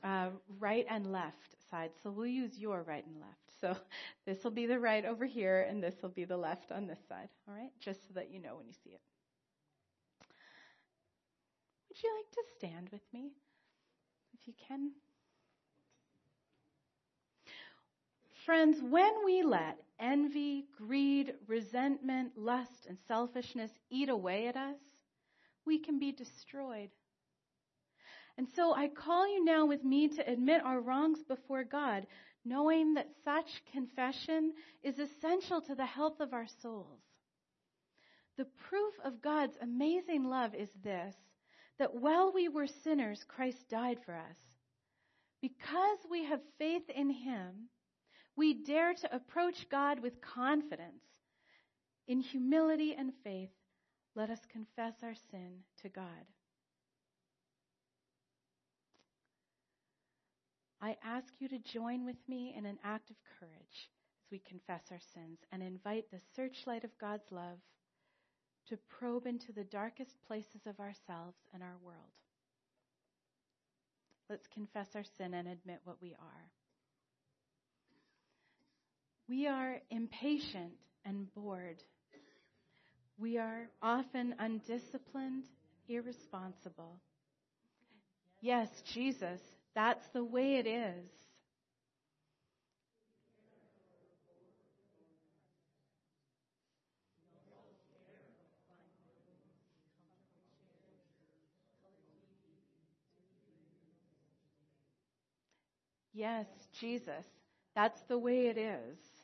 uh, 0.04 0.30
right 0.60 0.86
and 0.90 1.12
left 1.12 1.56
side. 1.70 1.92
So 2.04 2.12
we'll 2.12 2.28
use 2.28 2.60
your 2.60 2.84
right 2.84 3.06
and 3.06 3.22
left. 3.22 3.52
So 3.62 3.78
this 4.26 4.44
will 4.44 4.52
be 4.52 4.66
the 4.66 4.80
right 4.80 5.06
over 5.06 5.26
here, 5.26 5.66
and 5.70 5.82
this 5.82 5.96
will 6.02 6.10
be 6.10 6.26
the 6.26 6.38
left 6.38 6.74
on 6.74 6.88
this 6.88 7.00
side. 7.08 7.30
All 7.48 7.56
right, 7.56 7.72
just 7.80 8.08
so 8.08 8.14
that 8.16 8.32
you 8.32 8.42
know 8.42 8.58
when 8.58 8.68
you 8.68 8.74
see 8.84 8.92
it. 8.92 9.02
Would 11.90 12.04
you 12.04 12.10
like 12.18 12.32
to 12.32 12.44
stand 12.58 12.90
with 12.92 13.02
me, 13.14 13.32
if 14.34 14.46
you 14.46 14.54
can? 14.68 14.92
Friends, 18.46 18.82
when 18.82 19.12
we 19.24 19.44
let 19.44 19.78
envy, 20.00 20.66
greed, 20.76 21.34
resentment, 21.48 22.32
lust, 22.36 22.88
and 22.88 22.98
selfishness 23.08 23.72
eat 23.90 24.10
away 24.10 24.48
at 24.48 24.56
us, 24.56 24.80
we 25.66 25.78
can 25.80 26.00
be 26.00 26.12
destroyed. 26.12 26.90
And 28.38 28.48
so 28.56 28.74
I 28.74 28.88
call 28.88 29.28
you 29.28 29.46
now 29.46 29.68
with 29.68 29.84
me 29.84 30.08
to 30.08 30.32
admit 30.32 30.64
our 30.64 30.82
wrongs 30.82 31.20
before 31.28 31.64
God, 31.64 32.08
knowing 32.44 32.96
that 32.96 33.10
such 33.24 33.64
confession 33.72 34.54
is 34.82 34.98
essential 34.98 35.62
to 35.62 35.76
the 35.76 35.86
health 35.86 36.20
of 36.20 36.34
our 36.34 36.48
souls. 36.62 37.02
The 38.38 38.48
proof 38.70 38.94
of 39.04 39.22
God's 39.22 39.58
amazing 39.62 40.24
love 40.24 40.56
is 40.56 40.70
this 40.84 41.16
that 41.78 41.94
while 41.94 42.32
we 42.34 42.48
were 42.48 42.68
sinners, 42.84 43.24
Christ 43.28 43.70
died 43.70 44.00
for 44.06 44.16
us. 44.16 44.38
Because 45.42 45.98
we 46.10 46.26
have 46.26 46.42
faith 46.58 46.90
in 46.90 47.10
Him, 47.10 47.70
we 48.36 48.54
dare 48.54 48.94
to 48.94 49.16
approach 49.16 49.68
God 49.70 50.00
with 50.00 50.22
confidence. 50.22 51.04
In 52.08 52.20
humility 52.20 52.96
and 52.98 53.12
faith, 53.24 53.52
let 54.16 54.30
us 54.30 54.40
confess 54.52 54.96
our 55.04 55.16
sin 55.32 55.60
to 55.82 55.90
God. 55.90 56.26
I 60.82 60.98
ask 61.04 61.34
you 61.40 61.48
to 61.50 61.60
join 61.60 62.06
with 62.06 62.18
me 62.28 62.56
in 62.58 62.66
an 62.66 62.80
act 62.84 63.12
of 63.12 63.18
courage 63.40 63.90
as 64.26 64.32
we 64.32 64.40
confess 64.40 64.82
our 64.92 65.00
sins 65.14 65.38
and 65.52 65.62
invite 65.62 66.10
the 66.10 66.20
searchlight 66.36 66.84
of 66.84 66.98
God's 67.00 67.32
love 67.32 67.60
to 68.68 68.78
probe 68.90 69.28
into 69.28 69.52
the 69.52 69.64
darkest 69.64 70.16
places 70.28 70.66
of 70.66 70.80
ourselves 70.80 71.38
and 71.54 71.62
our 71.62 71.78
world. 71.84 72.16
Let's 74.30 74.48
confess 74.48 74.96
our 74.96 75.04
sin 75.04 75.34
and 75.34 75.48
admit 75.48 75.82
what 75.84 76.02
we 76.02 76.14
are. 76.14 76.50
We 79.32 79.48
are 79.48 79.78
impatient 79.90 80.74
and 81.06 81.34
bored. 81.34 81.82
We 83.18 83.38
are 83.38 83.70
often 83.82 84.36
undisciplined, 84.38 85.46
irresponsible. 85.88 87.00
Yes, 88.42 88.68
Jesus, 88.94 89.40
that's 89.74 90.06
the 90.10 90.22
way 90.22 90.58
it 90.58 90.68
is. 90.68 91.10
Yes, 106.14 106.48
Jesus, 106.82 107.24
that's 107.74 108.02
the 108.10 108.18
way 108.18 108.48
it 108.48 108.58
is. 108.58 109.21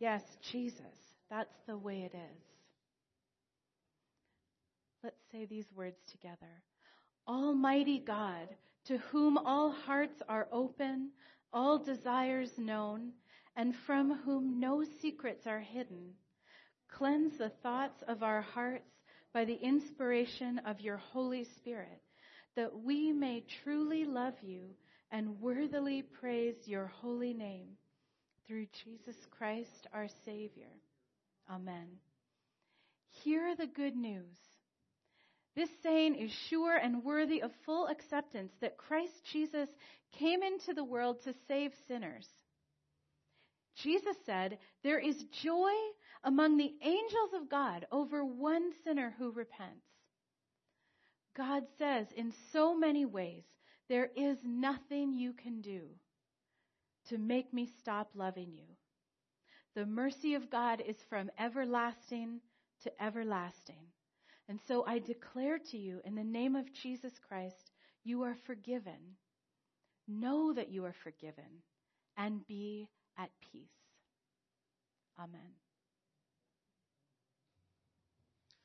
Yes, 0.00 0.22
Jesus. 0.50 0.80
That's 1.28 1.54
the 1.66 1.76
way 1.76 2.08
it 2.10 2.16
is. 2.16 2.42
Let's 5.04 5.20
say 5.30 5.44
these 5.44 5.70
words 5.76 5.98
together. 6.10 6.62
Almighty 7.28 8.02
God, 8.04 8.48
to 8.86 8.96
whom 8.96 9.36
all 9.36 9.70
hearts 9.70 10.22
are 10.26 10.48
open, 10.50 11.10
all 11.52 11.78
desires 11.78 12.50
known, 12.56 13.12
and 13.56 13.74
from 13.86 14.20
whom 14.24 14.58
no 14.58 14.84
secrets 15.02 15.46
are 15.46 15.60
hidden, 15.60 16.14
cleanse 16.90 17.36
the 17.36 17.52
thoughts 17.62 18.02
of 18.08 18.22
our 18.22 18.40
hearts 18.40 18.90
by 19.34 19.44
the 19.44 19.58
inspiration 19.62 20.60
of 20.64 20.80
your 20.80 20.96
Holy 20.96 21.44
Spirit, 21.58 22.00
that 22.56 22.74
we 22.74 23.12
may 23.12 23.44
truly 23.62 24.06
love 24.06 24.34
you 24.42 24.70
and 25.12 25.40
worthily 25.40 26.02
praise 26.02 26.56
your 26.64 26.86
holy 26.86 27.34
name 27.34 27.76
through 28.50 28.66
Jesus 28.84 29.14
Christ 29.38 29.86
our 29.94 30.08
Savior. 30.24 30.72
Amen. 31.48 31.86
Hear 33.22 33.54
the 33.54 33.68
good 33.68 33.94
news. 33.94 34.38
This 35.54 35.70
saying 35.84 36.16
is 36.16 36.32
sure 36.48 36.76
and 36.76 37.04
worthy 37.04 37.42
of 37.42 37.52
full 37.64 37.86
acceptance 37.86 38.50
that 38.60 38.76
Christ 38.76 39.12
Jesus 39.32 39.68
came 40.18 40.42
into 40.42 40.74
the 40.74 40.82
world 40.82 41.18
to 41.22 41.34
save 41.46 41.70
sinners. 41.86 42.26
Jesus 43.76 44.16
said, 44.26 44.58
There 44.82 44.98
is 44.98 45.24
joy 45.44 45.70
among 46.24 46.56
the 46.56 46.74
angels 46.82 47.30
of 47.40 47.48
God 47.48 47.86
over 47.92 48.24
one 48.24 48.72
sinner 48.82 49.14
who 49.16 49.30
repents. 49.30 49.86
God 51.36 51.62
says 51.78 52.08
in 52.16 52.32
so 52.52 52.76
many 52.76 53.06
ways, 53.06 53.44
There 53.88 54.10
is 54.16 54.38
nothing 54.44 55.12
you 55.12 55.34
can 55.34 55.60
do 55.60 55.82
to 57.08 57.18
make 57.18 57.52
me 57.52 57.68
stop 57.80 58.10
loving 58.14 58.52
you. 58.52 58.66
The 59.74 59.86
mercy 59.86 60.34
of 60.34 60.50
God 60.50 60.82
is 60.86 60.96
from 61.08 61.30
everlasting 61.38 62.40
to 62.82 63.02
everlasting. 63.02 63.86
And 64.48 64.60
so 64.66 64.84
I 64.86 64.98
declare 64.98 65.58
to 65.70 65.78
you, 65.78 66.00
in 66.04 66.14
the 66.14 66.24
name 66.24 66.56
of 66.56 66.72
Jesus 66.72 67.12
Christ, 67.28 67.70
you 68.02 68.22
are 68.22 68.36
forgiven. 68.46 69.16
Know 70.08 70.52
that 70.52 70.70
you 70.70 70.84
are 70.84 70.94
forgiven 71.04 71.62
and 72.16 72.46
be 72.46 72.88
at 73.16 73.30
peace. 73.52 73.70
Amen. 75.18 75.69